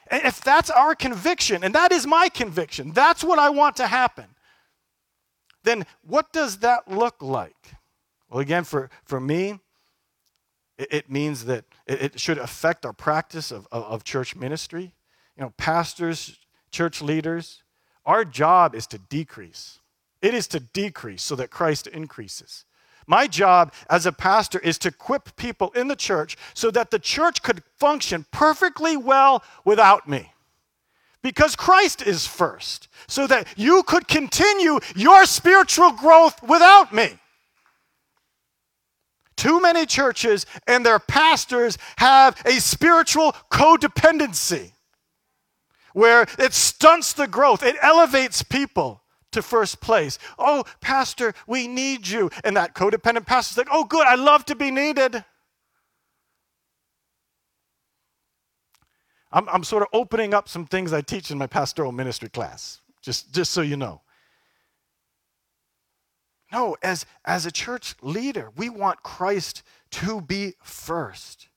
And 0.08 0.24
if 0.24 0.42
that's 0.42 0.70
our 0.70 0.96
conviction, 0.96 1.64
and 1.64 1.74
that 1.76 1.92
is 1.92 2.06
my 2.06 2.30
conviction, 2.30 2.92
that's 2.92 3.24
what 3.24 3.40
I 3.40 3.50
want 3.50 3.76
to 3.78 3.88
happen, 3.88 4.26
then 5.64 5.86
what 6.04 6.32
does 6.32 6.60
that 6.60 6.88
look 6.88 7.22
like? 7.22 7.56
Well, 8.30 8.40
again, 8.40 8.64
for, 8.64 8.90
for 9.04 9.20
me, 9.20 9.60
it, 10.78 10.88
it 10.92 11.12
means 11.12 11.46
that 11.46 11.66
it, 11.88 12.02
it, 12.02 12.20
should 12.20 12.38
affect 12.38 12.86
our 12.86 12.94
practice 12.94 13.52
of, 13.52 13.68
of, 13.72 13.84
of 13.84 14.04
church 14.04 14.36
ministry. 14.36 14.94
You 15.38 15.44
know, 15.44 15.54
pastors, 15.58 16.38
church 16.72 17.02
leaders, 17.02 17.64
our 18.06 18.26
job 18.26 18.76
is 18.76 18.88
to 18.88 18.98
decrease. 18.98 19.80
It 20.22 20.34
is 20.34 20.48
to 20.48 20.60
decrease 20.60 21.24
so 21.24 21.36
that 21.36 21.50
Christ 21.50 21.88
increases. 21.88 22.66
My 23.08 23.28
job 23.28 23.74
as 23.90 24.06
a 24.06 24.12
pastor 24.12 24.60
is 24.60 24.78
to 24.80 24.88
equip 24.88 25.36
people 25.36 25.72
in 25.76 25.88
the 25.88 25.96
church 25.96 26.38
so 26.54 26.72
that 26.72 26.90
the 26.90 27.00
church 27.00 27.44
could 27.44 27.64
function 27.78 28.26
perfectly 28.32 28.98
well 28.98 29.44
without 29.64 30.08
me. 30.08 30.32
Because 31.22 31.56
Christ 31.56 32.02
is 32.02 32.28
first, 32.28 32.88
so 33.08 33.26
that 33.28 33.48
you 33.56 33.84
could 33.84 34.08
continue 34.08 34.80
your 34.96 35.26
spiritual 35.26 35.92
growth 35.92 36.42
without 36.44 36.94
me. 36.94 37.18
Too 39.38 39.62
many 39.62 39.86
churches 39.86 40.46
and 40.68 40.86
their 40.86 41.00
pastors 41.00 41.78
have 41.98 42.42
a 42.46 42.60
spiritual 42.60 43.34
codependency 43.52 44.72
where 45.94 46.28
it 46.38 46.54
stunts 46.54 47.14
the 47.14 47.28
growth, 47.28 47.64
it 47.64 47.76
elevates 47.82 48.44
people 48.44 49.02
to 49.32 49.42
first 49.42 49.82
place. 49.82 50.20
Oh, 50.38 50.64
Pastor, 50.82 51.34
we 51.48 51.68
need 51.68 52.08
you. 52.08 52.30
And 52.44 52.58
that 52.58 52.76
codependent 52.76 53.26
pastor's 53.26 53.58
like, 53.58 53.68
oh, 53.72 53.84
good, 53.84 54.06
I 54.06 54.16
love 54.16 54.46
to 54.46 54.56
be 54.56 54.72
needed. 54.72 55.24
I'm, 59.32 59.48
I'm 59.50 59.64
sort 59.64 59.84
of 59.84 59.90
opening 59.94 60.34
up 60.34 60.48
some 60.48 60.66
things 60.66 60.94
I 60.94 61.02
teach 61.02 61.32
in 61.32 61.38
my 61.38 61.48
pastoral 61.48 61.92
ministry 61.92 62.30
class, 62.30 62.82
just, 63.02 63.34
just 63.34 63.52
so 63.52 63.62
you 63.62 63.76
know. 63.76 64.02
No, 66.56 66.78
as, 66.82 67.06
as 67.26 67.46
a 67.46 67.52
church 67.52 67.96
leader, 68.02 68.50
we 68.56 68.70
want 68.70 69.04
Christ 69.04 69.62
to 69.92 70.22
be 70.22 70.54
first. 70.64 71.50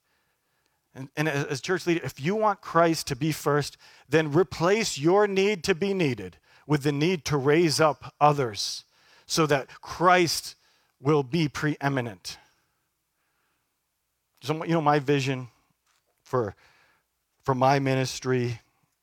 And, 0.92 1.08
and 1.16 1.28
as 1.28 1.60
church 1.60 1.86
leader, 1.86 2.00
if 2.02 2.20
you 2.20 2.34
want 2.34 2.60
Christ 2.60 3.06
to 3.06 3.14
be 3.14 3.30
first, 3.30 3.76
then 4.08 4.32
replace 4.32 4.98
your 4.98 5.28
need 5.28 5.62
to 5.64 5.74
be 5.76 5.94
needed 5.94 6.38
with 6.66 6.82
the 6.82 6.90
need 6.90 7.24
to 7.26 7.36
raise 7.36 7.78
up 7.78 8.12
others 8.20 8.82
so 9.24 9.46
that 9.46 9.68
Christ 9.80 10.56
will 11.00 11.22
be 11.22 11.46
preeminent. 11.46 12.36
So, 14.42 14.64
you 14.64 14.72
know, 14.72 14.80
my 14.80 14.98
vision 14.98 15.46
for, 16.24 16.56
for 17.44 17.54
my 17.54 17.78
ministry 17.78 18.62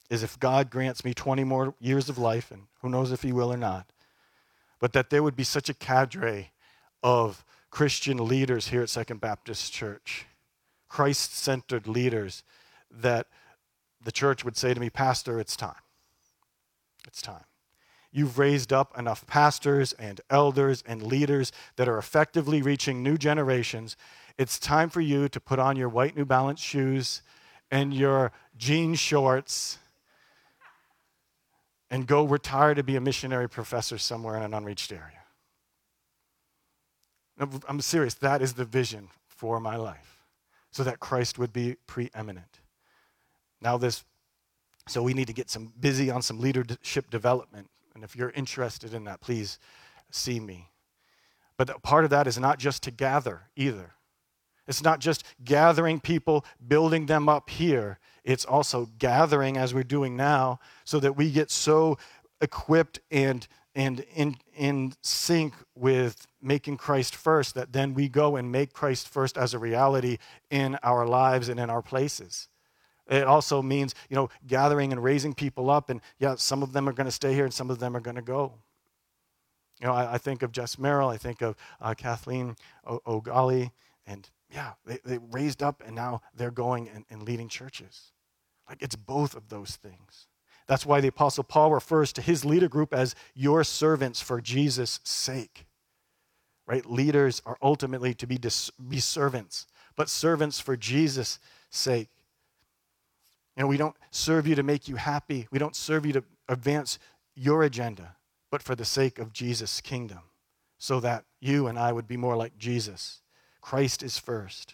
is 0.10 0.24
if 0.24 0.38
God 0.42 0.70
grants 0.70 1.06
me 1.06 1.14
20 1.14 1.46
more 1.46 1.74
years 1.80 2.10
of 2.10 2.18
life, 2.18 2.52
and 2.52 2.64
who 2.82 2.90
knows 2.90 3.14
if 3.14 3.22
He 3.22 3.32
will 3.32 3.54
or 3.54 3.58
not, 3.58 3.90
but 4.86 4.94
that 4.94 5.10
there 5.10 5.24
would 5.24 5.36
be 5.36 5.44
such 5.44 5.68
a 5.68 5.74
cadre 5.74 6.52
of 7.02 7.44
Christian 7.72 8.18
leaders 8.28 8.68
here 8.68 8.84
at 8.84 8.90
Second 8.92 9.20
Baptist 9.20 9.74
Church, 9.74 10.28
Christ 10.88 11.36
centered 11.36 11.88
leaders, 11.88 12.44
that 12.92 13.26
the 14.00 14.12
church 14.12 14.46
would 14.46 14.56
say 14.56 14.76
to 14.76 14.80
me, 14.80 14.92
Pastor, 14.92 15.40
it's 15.40 15.58
time. 15.58 15.82
It's 17.08 17.20
time. 17.20 17.46
You've 18.12 18.38
raised 18.38 18.72
up 18.72 18.96
enough 18.96 19.26
pastors 19.26 19.92
and 19.94 20.22
elders 20.30 20.84
and 20.86 21.02
leaders 21.02 21.52
that 21.78 21.90
are 21.90 21.98
effectively 21.98 22.62
reaching 22.62 23.02
new 23.02 23.18
generations. 23.18 23.98
It's 24.38 24.60
time 24.60 24.92
for 24.92 25.02
you 25.02 25.28
to 25.30 25.40
put 25.40 25.58
on 25.58 25.78
your 25.78 25.90
white 25.90 26.16
New 26.16 26.26
Balance 26.26 26.62
shoes 26.62 27.24
and 27.72 27.92
your 27.92 28.32
jean 28.56 28.94
shorts 28.94 29.80
and 31.96 32.08
go 32.08 32.26
retire 32.26 32.74
to 32.74 32.84
be 32.84 32.98
a 32.98 33.00
missionary 33.00 33.48
professor 33.48 33.98
somewhere 33.98 34.36
in 34.36 34.44
an 34.44 34.54
unreached 34.54 34.92
area. 34.92 35.24
I'm 37.70 37.80
serious. 37.80 38.16
That 38.16 38.42
is 38.42 38.56
the 38.56 38.66
vision 38.66 39.08
for 39.30 39.62
my 39.62 39.78
life, 39.78 40.20
so 40.72 40.84
that 40.84 41.00
Christ 41.00 41.40
would 41.40 41.54
be 41.54 41.78
preeminent. 41.88 42.60
Now, 43.62 43.78
this, 43.78 44.04
so 44.90 45.02
we 45.02 45.14
need 45.14 45.28
to 45.28 45.34
get 45.34 45.50
some 45.50 45.72
busy 45.80 46.12
on 46.12 46.22
some 46.22 46.42
leadership 46.42 47.10
development. 47.10 47.70
And 47.94 48.04
if 48.04 48.14
you're 48.14 48.32
interested 48.32 48.94
in 48.94 49.06
that, 49.06 49.22
please 49.22 49.58
see 50.12 50.42
me. 50.42 50.72
But 51.56 51.82
part 51.82 52.04
of 52.04 52.10
that 52.10 52.28
is 52.28 52.38
not 52.38 52.60
just 52.60 52.84
to 52.84 52.92
gather 52.92 53.44
either. 53.56 53.94
It's 54.68 54.84
not 54.84 55.00
just 55.00 55.24
gathering 55.46 56.02
people, 56.02 56.44
building 56.68 57.06
them 57.06 57.30
up 57.30 57.50
here 57.50 58.00
it's 58.26 58.44
also 58.44 58.90
gathering 58.98 59.56
as 59.56 59.74
we're 59.74 59.84
doing 59.84 60.18
now 60.18 60.60
so 60.84 61.00
that 61.00 61.16
we 61.16 61.32
get 61.32 61.50
so 61.50 61.98
equipped 62.42 63.00
and 63.10 63.48
and 63.76 64.06
in, 64.16 64.38
in 64.56 64.94
sync 65.02 65.54
with 65.76 66.28
making 66.42 66.78
Christ 66.78 67.14
first 67.14 67.56
that 67.56 67.74
then 67.74 67.94
we 67.94 68.08
go 68.08 68.38
and 68.38 68.50
make 68.50 68.72
Christ 68.72 69.10
first 69.10 69.38
as 69.38 69.54
a 69.54 69.60
reality 69.60 70.18
in 70.50 70.78
our 70.82 71.06
lives 71.06 71.50
and 71.50 71.60
in 71.60 71.70
our 71.70 71.82
places. 71.82 72.48
It 73.10 73.26
also 73.26 73.62
means, 73.62 73.94
you 74.10 74.16
know, 74.16 74.30
gathering 74.48 74.94
and 74.94 75.04
raising 75.04 75.34
people 75.34 75.70
up. 75.70 75.90
And 75.90 76.00
yeah, 76.20 76.36
some 76.36 76.64
of 76.64 76.72
them 76.72 76.88
are 76.88 76.94
going 76.94 77.06
to 77.06 77.12
stay 77.12 77.34
here 77.34 77.44
and 77.44 77.54
some 77.54 77.70
of 77.70 77.80
them 77.80 77.98
are 77.98 78.00
going 78.00 78.16
to 78.16 78.22
go. 78.22 78.54
You 79.82 79.88
know, 79.88 79.94
I, 79.94 80.14
I, 80.14 80.18
think 80.20 80.42
of 80.42 80.54
Jess 80.54 80.80
Merrill, 80.80 81.10
I 81.10 81.18
think 81.18 81.42
of 81.42 81.58
uh, 81.82 81.94
Kathleen 81.96 82.56
O'Gali, 83.06 83.72
and 84.08 84.30
yeah, 84.50 84.72
they, 84.86 85.00
they 85.04 85.18
raised 85.18 85.62
up 85.62 85.84
and 85.86 85.94
now 85.94 86.22
they're 86.34 86.50
going 86.50 86.88
and, 86.88 87.04
and 87.10 87.24
leading 87.24 87.50
churches. 87.50 88.14
Like 88.68 88.82
it's 88.82 88.96
both 88.96 89.36
of 89.36 89.50
those 89.50 89.76
things. 89.76 90.28
That's 90.68 90.86
why 90.86 91.00
the 91.00 91.10
Apostle 91.10 91.44
Paul 91.44 91.72
refers 91.72 92.12
to 92.14 92.22
his 92.22 92.44
leader 92.44 92.68
group 92.68 92.94
as 92.94 93.16
your 93.36 93.64
servants 93.64 94.22
for 94.22 94.42
Jesus' 94.42 95.00
sake. 95.04 95.66
Right? 96.66 96.86
Leaders 96.86 97.42
are 97.46 97.58
ultimately 97.62 98.16
to 98.16 98.26
be, 98.26 98.38
dis- 98.38 98.72
be 98.72 99.00
servants, 99.00 99.68
but 99.96 100.10
servants 100.10 100.60
for 100.60 100.76
Jesus' 100.76 101.38
sake. 101.70 102.10
You 103.56 103.64
know, 103.64 103.68
we 103.68 103.78
don't 103.78 103.96
serve 104.10 104.48
you 104.48 104.56
to 104.56 104.64
make 104.64 104.88
you 104.88 104.96
happy. 104.96 105.48
We 105.52 105.60
don't 105.60 105.76
serve 105.76 106.06
you 106.06 106.14
to 106.14 106.24
advance 106.50 106.98
your 107.36 107.64
agenda, 107.64 108.16
but 108.50 108.64
for 108.64 108.76
the 108.76 108.86
sake 108.86 109.20
of 109.20 109.32
Jesus' 109.32 109.82
kingdom, 109.82 110.22
so 110.80 111.00
that 111.00 111.26
you 111.40 111.68
and 111.68 111.78
I 111.78 111.92
would 111.92 112.08
be 112.08 112.18
more 112.18 112.36
like 112.36 112.58
Jesus. 112.58 113.22
Christ 113.62 114.02
is 114.02 114.18
first. 114.18 114.74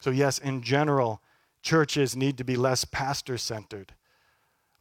So, 0.00 0.10
yes, 0.10 0.38
in 0.38 0.62
general, 0.62 1.22
churches 1.64 2.14
need 2.14 2.38
to 2.38 2.44
be 2.44 2.54
less 2.54 2.84
pastor 2.84 3.36
centered 3.36 3.94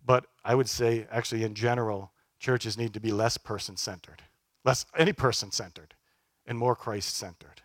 but 0.06 0.26
I 0.43 0.56
would 0.56 0.69
say, 0.69 1.08
actually, 1.12 1.43
in 1.43 1.56
general, 1.56 2.12
churches 2.39 2.78
need 2.78 2.93
to 2.93 3.00
be 3.00 3.12
less 3.12 3.38
person 3.38 3.78
centered, 3.78 4.24
less 4.65 4.86
any 4.98 5.13
person 5.13 5.52
centered, 5.52 5.96
and 6.46 6.58
more 6.58 6.76
Christ 6.76 7.15
centered. 7.15 7.62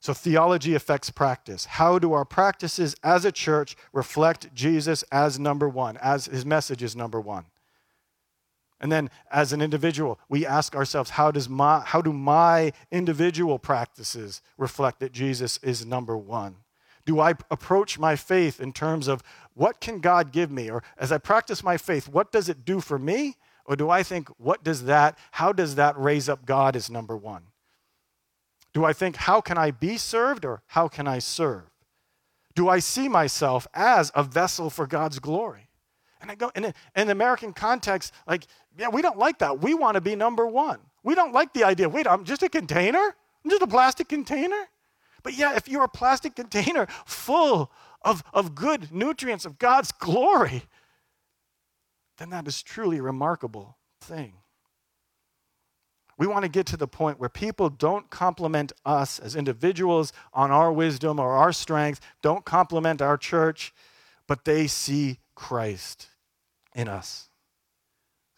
So, 0.00 0.12
theology 0.12 0.74
affects 0.74 1.10
practice. 1.10 1.64
How 1.64 1.98
do 1.98 2.12
our 2.12 2.24
practices 2.24 2.96
as 3.02 3.24
a 3.24 3.32
church 3.32 3.76
reflect 3.92 4.52
Jesus 4.54 5.04
as 5.12 5.38
number 5.38 5.68
one, 5.68 5.96
as 5.98 6.26
his 6.26 6.44
message 6.44 6.82
is 6.82 6.96
number 6.96 7.20
one? 7.20 7.46
And 8.80 8.90
then, 8.90 9.10
as 9.30 9.52
an 9.52 9.62
individual, 9.62 10.18
we 10.28 10.44
ask 10.44 10.74
ourselves, 10.74 11.10
how, 11.10 11.30
does 11.30 11.48
my, 11.48 11.80
how 11.80 12.02
do 12.02 12.12
my 12.12 12.72
individual 12.90 13.60
practices 13.60 14.42
reflect 14.56 14.98
that 15.00 15.12
Jesus 15.12 15.56
is 15.58 15.86
number 15.86 16.16
one? 16.16 16.56
Do 17.04 17.20
I 17.20 17.34
approach 17.50 17.98
my 17.98 18.16
faith 18.16 18.60
in 18.60 18.72
terms 18.72 19.08
of 19.08 19.22
what 19.54 19.80
can 19.80 20.00
God 20.00 20.32
give 20.32 20.50
me? 20.50 20.70
Or 20.70 20.82
as 20.96 21.10
I 21.10 21.18
practice 21.18 21.62
my 21.62 21.76
faith, 21.76 22.08
what 22.08 22.30
does 22.32 22.48
it 22.48 22.64
do 22.64 22.80
for 22.80 22.98
me? 22.98 23.36
Or 23.64 23.76
do 23.76 23.90
I 23.90 24.02
think, 24.02 24.28
what 24.38 24.64
does 24.64 24.84
that, 24.84 25.18
how 25.32 25.52
does 25.52 25.76
that 25.76 25.98
raise 25.98 26.28
up 26.28 26.44
God 26.44 26.76
as 26.76 26.90
number 26.90 27.16
one? 27.16 27.44
Do 28.72 28.84
I 28.84 28.92
think, 28.92 29.16
how 29.16 29.40
can 29.40 29.58
I 29.58 29.70
be 29.70 29.96
served 29.96 30.44
or 30.44 30.62
how 30.68 30.88
can 30.88 31.06
I 31.06 31.18
serve? 31.18 31.64
Do 32.54 32.68
I 32.68 32.78
see 32.78 33.08
myself 33.08 33.66
as 33.74 34.10
a 34.14 34.22
vessel 34.22 34.70
for 34.70 34.86
God's 34.86 35.18
glory? 35.18 35.68
And 36.20 36.30
I 36.30 36.34
go, 36.34 36.50
in, 36.54 36.72
in 36.96 37.06
the 37.06 37.12
American 37.12 37.52
context, 37.52 38.12
like, 38.26 38.46
yeah, 38.78 38.88
we 38.88 39.02
don't 39.02 39.18
like 39.18 39.38
that. 39.40 39.60
We 39.60 39.74
want 39.74 39.96
to 39.96 40.00
be 40.00 40.14
number 40.14 40.46
one. 40.46 40.78
We 41.02 41.14
don't 41.14 41.32
like 41.32 41.52
the 41.52 41.64
idea, 41.64 41.88
wait, 41.88 42.06
I'm 42.06 42.24
just 42.24 42.42
a 42.42 42.48
container? 42.48 43.14
I'm 43.44 43.50
just 43.50 43.62
a 43.62 43.66
plastic 43.66 44.08
container? 44.08 44.68
But 45.22 45.34
yeah, 45.34 45.56
if 45.56 45.68
you're 45.68 45.84
a 45.84 45.88
plastic 45.88 46.34
container 46.36 46.86
full 47.04 47.70
of, 48.02 48.22
of 48.32 48.54
good 48.54 48.92
nutrients 48.92 49.44
of 49.44 49.58
God's 49.58 49.92
glory, 49.92 50.62
then 52.18 52.30
that 52.30 52.46
is 52.46 52.62
truly 52.62 52.98
a 52.98 53.02
remarkable 53.02 53.78
thing. 54.00 54.34
We 56.18 56.26
want 56.26 56.44
to 56.44 56.48
get 56.48 56.66
to 56.66 56.76
the 56.76 56.86
point 56.86 57.18
where 57.18 57.28
people 57.28 57.68
don't 57.68 58.10
compliment 58.10 58.70
us 58.84 59.18
as 59.18 59.34
individuals 59.34 60.12
on 60.32 60.50
our 60.50 60.72
wisdom 60.72 61.18
or 61.18 61.32
our 61.32 61.52
strength, 61.52 62.00
don't 62.20 62.44
compliment 62.44 63.02
our 63.02 63.16
church, 63.16 63.72
but 64.28 64.44
they 64.44 64.66
see 64.66 65.18
Christ 65.34 66.08
in 66.74 66.86
us. 66.86 67.28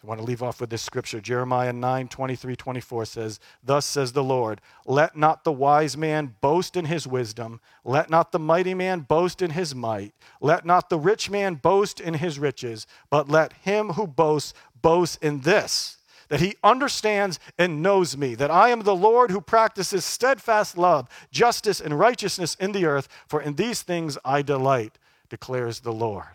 I 0.05 0.07
want 0.07 0.21
to 0.21 0.27
leave 0.27 0.43
off 0.43 0.61
with 0.61 0.69
this 0.69 0.83
scripture. 0.83 1.19
Jeremiah 1.19 1.73
9 1.73 2.09
23 2.09 2.57
24 2.57 3.05
says, 3.07 3.41
Thus 3.63 3.87
says 3.87 4.13
the 4.13 4.23
Lord, 4.23 4.61
let 4.85 5.17
not 5.17 5.45
the 5.45 5.53
wise 5.53 5.97
man 5.97 6.35
boast 6.43 6.77
in 6.77 6.85
his 6.85 7.07
wisdom, 7.07 7.59
let 7.85 8.11
not 8.11 8.31
the 8.31 8.39
mighty 8.39 8.75
man 8.75 9.01
boast 9.01 9.41
in 9.41 9.53
his 9.53 9.75
might, 9.75 10.13
let 10.43 10.67
not 10.67 10.91
the 10.91 10.99
rich 10.99 11.31
man 11.31 11.55
boast 11.55 12.01
in 12.01 12.15
his 12.15 12.39
riches, 12.39 12.87
but 13.09 13.31
let 13.31 13.55
him 13.55 13.91
who 13.91 14.07
boasts 14.07 14.53
boast 14.83 15.23
in 15.23 15.41
this. 15.41 15.97
That 16.29 16.41
he 16.41 16.57
understands 16.63 17.41
and 17.59 17.83
knows 17.83 18.15
me, 18.15 18.35
that 18.35 18.51
I 18.51 18.69
am 18.69 18.83
the 18.83 18.95
Lord 18.95 19.31
who 19.31 19.41
practices 19.41 20.05
steadfast 20.05 20.77
love, 20.77 21.09
justice, 21.31 21.81
and 21.81 21.99
righteousness 21.99 22.57
in 22.57 22.73
the 22.73 22.85
earth, 22.85 23.09
for 23.27 23.41
in 23.41 23.55
these 23.55 23.81
things 23.81 24.19
I 24.23 24.43
delight, 24.43 24.99
declares 25.31 25.81
the 25.81 25.93
Lord. 25.93 26.27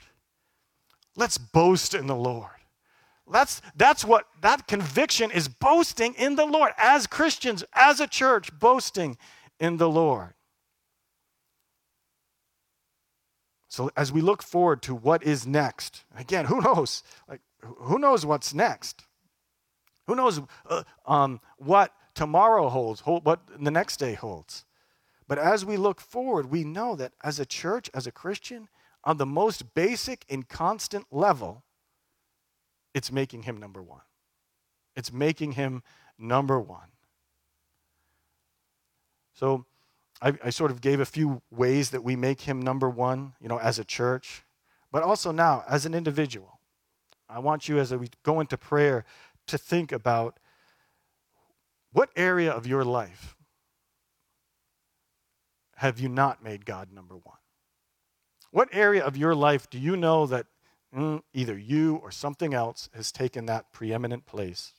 Let's 1.15 1.37
boast 1.37 1.93
in 1.93 2.07
the 2.07 2.15
Lord. 2.15 2.58
That's, 3.31 3.61
that's 3.75 4.03
what 4.03 4.25
that 4.41 4.67
conviction 4.67 5.31
is 5.31 5.47
boasting 5.47 6.13
in 6.15 6.35
the 6.35 6.45
Lord. 6.45 6.71
As 6.77 7.07
Christians, 7.07 7.63
as 7.73 7.99
a 7.99 8.07
church, 8.07 8.57
boasting 8.57 9.17
in 9.59 9.77
the 9.77 9.89
Lord. 9.89 10.33
So 13.67 13.91
as 13.95 14.11
we 14.11 14.21
look 14.21 14.41
forward 14.41 14.81
to 14.83 14.95
what 14.95 15.23
is 15.23 15.45
next, 15.45 16.03
again, 16.17 16.45
who 16.45 16.59
knows? 16.61 17.03
Like, 17.27 17.41
who 17.61 17.99
knows 17.99 18.25
what's 18.25 18.53
next? 18.53 19.05
Who 20.07 20.15
knows 20.15 20.41
uh, 20.67 20.83
um, 21.05 21.39
what 21.57 21.93
tomorrow 22.15 22.67
holds, 22.69 23.01
hold, 23.01 23.25
what 23.25 23.41
the 23.59 23.69
next 23.69 23.97
day 23.97 24.15
holds? 24.15 24.65
But 25.27 25.37
as 25.37 25.63
we 25.63 25.77
look 25.77 26.01
forward, 26.01 26.49
we 26.49 26.63
know 26.63 26.95
that 26.95 27.13
as 27.23 27.39
a 27.39 27.45
church, 27.45 27.91
as 27.93 28.07
a 28.07 28.11
Christian, 28.11 28.69
on 29.03 29.17
the 29.17 29.25
most 29.27 29.75
basic 29.75 30.25
and 30.27 30.49
constant 30.49 31.05
level, 31.11 31.63
it's 32.93 33.11
making 33.11 33.43
him 33.43 33.57
number 33.57 33.81
one. 33.81 34.01
It's 34.95 35.13
making 35.13 35.53
him 35.53 35.83
number 36.17 36.59
one. 36.59 36.89
So 39.33 39.65
I, 40.21 40.33
I, 40.43 40.49
sort 40.49 40.71
of 40.71 40.81
gave 40.81 40.99
a 40.99 41.05
few 41.05 41.41
ways 41.49 41.91
that 41.91 42.03
we 42.03 42.15
make 42.17 42.41
him 42.41 42.61
number 42.61 42.89
one, 42.89 43.33
you 43.39 43.47
know, 43.47 43.59
as 43.59 43.79
a 43.79 43.85
church, 43.85 44.43
but 44.91 45.01
also 45.01 45.31
now 45.31 45.63
as 45.69 45.85
an 45.85 45.93
individual. 45.93 46.59
I 47.29 47.39
want 47.39 47.69
you, 47.69 47.79
as 47.79 47.93
we 47.93 48.09
go 48.23 48.39
into 48.39 48.57
prayer, 48.57 49.05
to 49.47 49.57
think 49.57 49.91
about 49.91 50.39
what 51.93 52.09
area 52.15 52.51
of 52.51 52.67
your 52.67 52.83
life 52.83 53.35
have 55.75 55.99
you 55.99 56.09
not 56.09 56.43
made 56.43 56.65
God 56.65 56.91
number 56.91 57.15
one? 57.15 57.37
What 58.51 58.67
area 58.73 59.03
of 59.03 59.15
your 59.15 59.35
life 59.35 59.69
do 59.69 59.79
you 59.79 59.95
know 59.95 60.25
that 60.25 60.47
Mm, 60.95 61.21
either 61.33 61.57
you 61.57 61.97
or 61.97 62.11
something 62.11 62.53
else 62.53 62.89
has 62.95 63.11
taken 63.11 63.45
that 63.45 63.71
preeminent 63.71 64.25
place. 64.25 64.73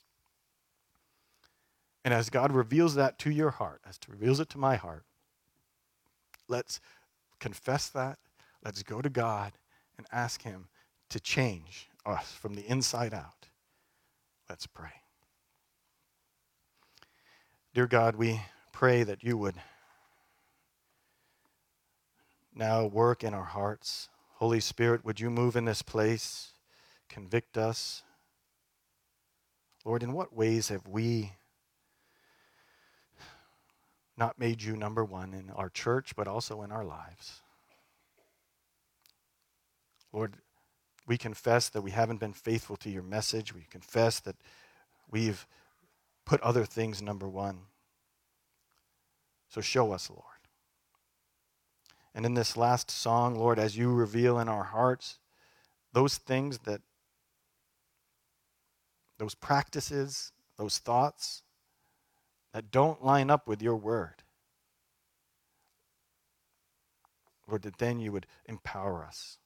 And 2.03 2.13
as 2.13 2.29
God 2.29 2.51
reveals 2.51 2.95
that 2.95 3.17
to 3.19 3.31
your 3.31 3.51
heart, 3.51 3.81
as 3.87 3.97
He 4.03 4.11
reveals 4.11 4.39
it 4.39 4.49
to 4.49 4.57
my 4.57 4.75
heart, 4.75 5.05
let's 6.47 6.81
confess 7.39 7.87
that. 7.89 8.17
Let's 8.63 8.83
go 8.83 9.01
to 9.01 9.09
God 9.09 9.53
and 9.97 10.05
ask 10.11 10.41
Him 10.41 10.67
to 11.09 11.19
change 11.19 11.89
us 12.05 12.31
from 12.31 12.55
the 12.55 12.67
inside 12.69 13.13
out. 13.13 13.47
Let's 14.49 14.67
pray. 14.67 15.01
Dear 17.73 17.87
God, 17.87 18.15
we 18.17 18.41
pray 18.73 19.03
that 19.03 19.23
you 19.23 19.37
would 19.37 19.55
now 22.53 22.85
work 22.85 23.23
in 23.23 23.33
our 23.33 23.45
hearts. 23.45 24.09
Holy 24.41 24.59
Spirit, 24.59 25.05
would 25.05 25.19
you 25.19 25.29
move 25.29 25.55
in 25.55 25.65
this 25.65 25.83
place? 25.83 26.53
Convict 27.07 27.59
us. 27.59 28.01
Lord, 29.85 30.01
in 30.01 30.13
what 30.13 30.35
ways 30.35 30.69
have 30.69 30.87
we 30.87 31.33
not 34.17 34.39
made 34.39 34.63
you 34.63 34.75
number 34.75 35.05
one 35.05 35.35
in 35.35 35.51
our 35.51 35.69
church, 35.69 36.15
but 36.15 36.27
also 36.27 36.63
in 36.63 36.71
our 36.71 36.83
lives? 36.83 37.41
Lord, 40.11 40.37
we 41.05 41.19
confess 41.19 41.69
that 41.69 41.83
we 41.83 41.91
haven't 41.91 42.19
been 42.19 42.33
faithful 42.33 42.77
to 42.77 42.89
your 42.89 43.03
message. 43.03 43.53
We 43.53 43.67
confess 43.69 44.19
that 44.21 44.37
we've 45.11 45.45
put 46.25 46.41
other 46.41 46.65
things 46.65 46.99
number 46.99 47.29
one. 47.29 47.59
So 49.49 49.61
show 49.61 49.91
us, 49.91 50.09
Lord. 50.09 50.40
And 52.13 52.25
in 52.25 52.33
this 52.33 52.57
last 52.57 52.91
song, 52.91 53.35
Lord, 53.35 53.57
as 53.57 53.77
you 53.77 53.91
reveal 53.91 54.39
in 54.39 54.49
our 54.49 54.65
hearts 54.65 55.17
those 55.93 56.17
things 56.17 56.59
that, 56.59 56.81
those 59.17 59.35
practices, 59.35 60.31
those 60.57 60.77
thoughts 60.77 61.43
that 62.53 62.71
don't 62.71 63.03
line 63.03 63.29
up 63.29 63.47
with 63.47 63.61
your 63.61 63.75
word, 63.75 64.23
Lord, 67.47 67.61
that 67.63 67.77
then 67.77 67.99
you 67.99 68.11
would 68.11 68.27
empower 68.45 69.03
us 69.05 69.37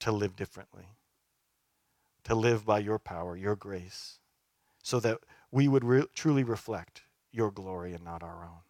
to 0.00 0.12
live 0.12 0.36
differently, 0.36 0.86
to 2.24 2.34
live 2.34 2.64
by 2.64 2.78
your 2.80 2.98
power, 2.98 3.36
your 3.36 3.56
grace, 3.56 4.18
so 4.82 5.00
that 5.00 5.18
we 5.50 5.66
would 5.66 5.84
re- 5.84 6.06
truly 6.14 6.44
reflect 6.44 7.02
your 7.32 7.50
glory 7.50 7.92
and 7.92 8.04
not 8.04 8.22
our 8.22 8.44
own. 8.44 8.62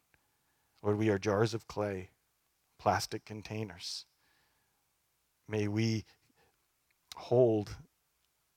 Lord, 0.82 0.98
we 0.98 1.08
are 1.10 1.18
jars 1.18 1.52
of 1.52 1.66
clay 1.66 2.10
plastic 2.78 3.24
containers. 3.24 4.06
May 5.48 5.68
we 5.68 6.04
hold 7.16 7.76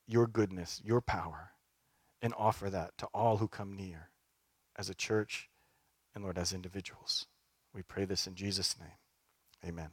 your 0.08 0.28
goodness, 0.28 0.82
your 0.84 1.02
power, 1.02 1.52
and 2.22 2.34
offer 2.38 2.70
that 2.70 2.98
to 2.98 3.06
all 3.14 3.38
who 3.38 3.48
come 3.48 3.76
near 3.76 4.10
as 4.76 4.90
a 4.90 4.96
church 4.96 5.50
and, 6.14 6.24
Lord, 6.24 6.38
as 6.38 6.52
individuals. 6.52 7.28
We 7.74 7.84
pray 7.84 8.06
this 8.06 8.28
in 8.28 8.36
Jesus' 8.36 8.76
name. 8.80 8.98
Amen. 9.66 9.90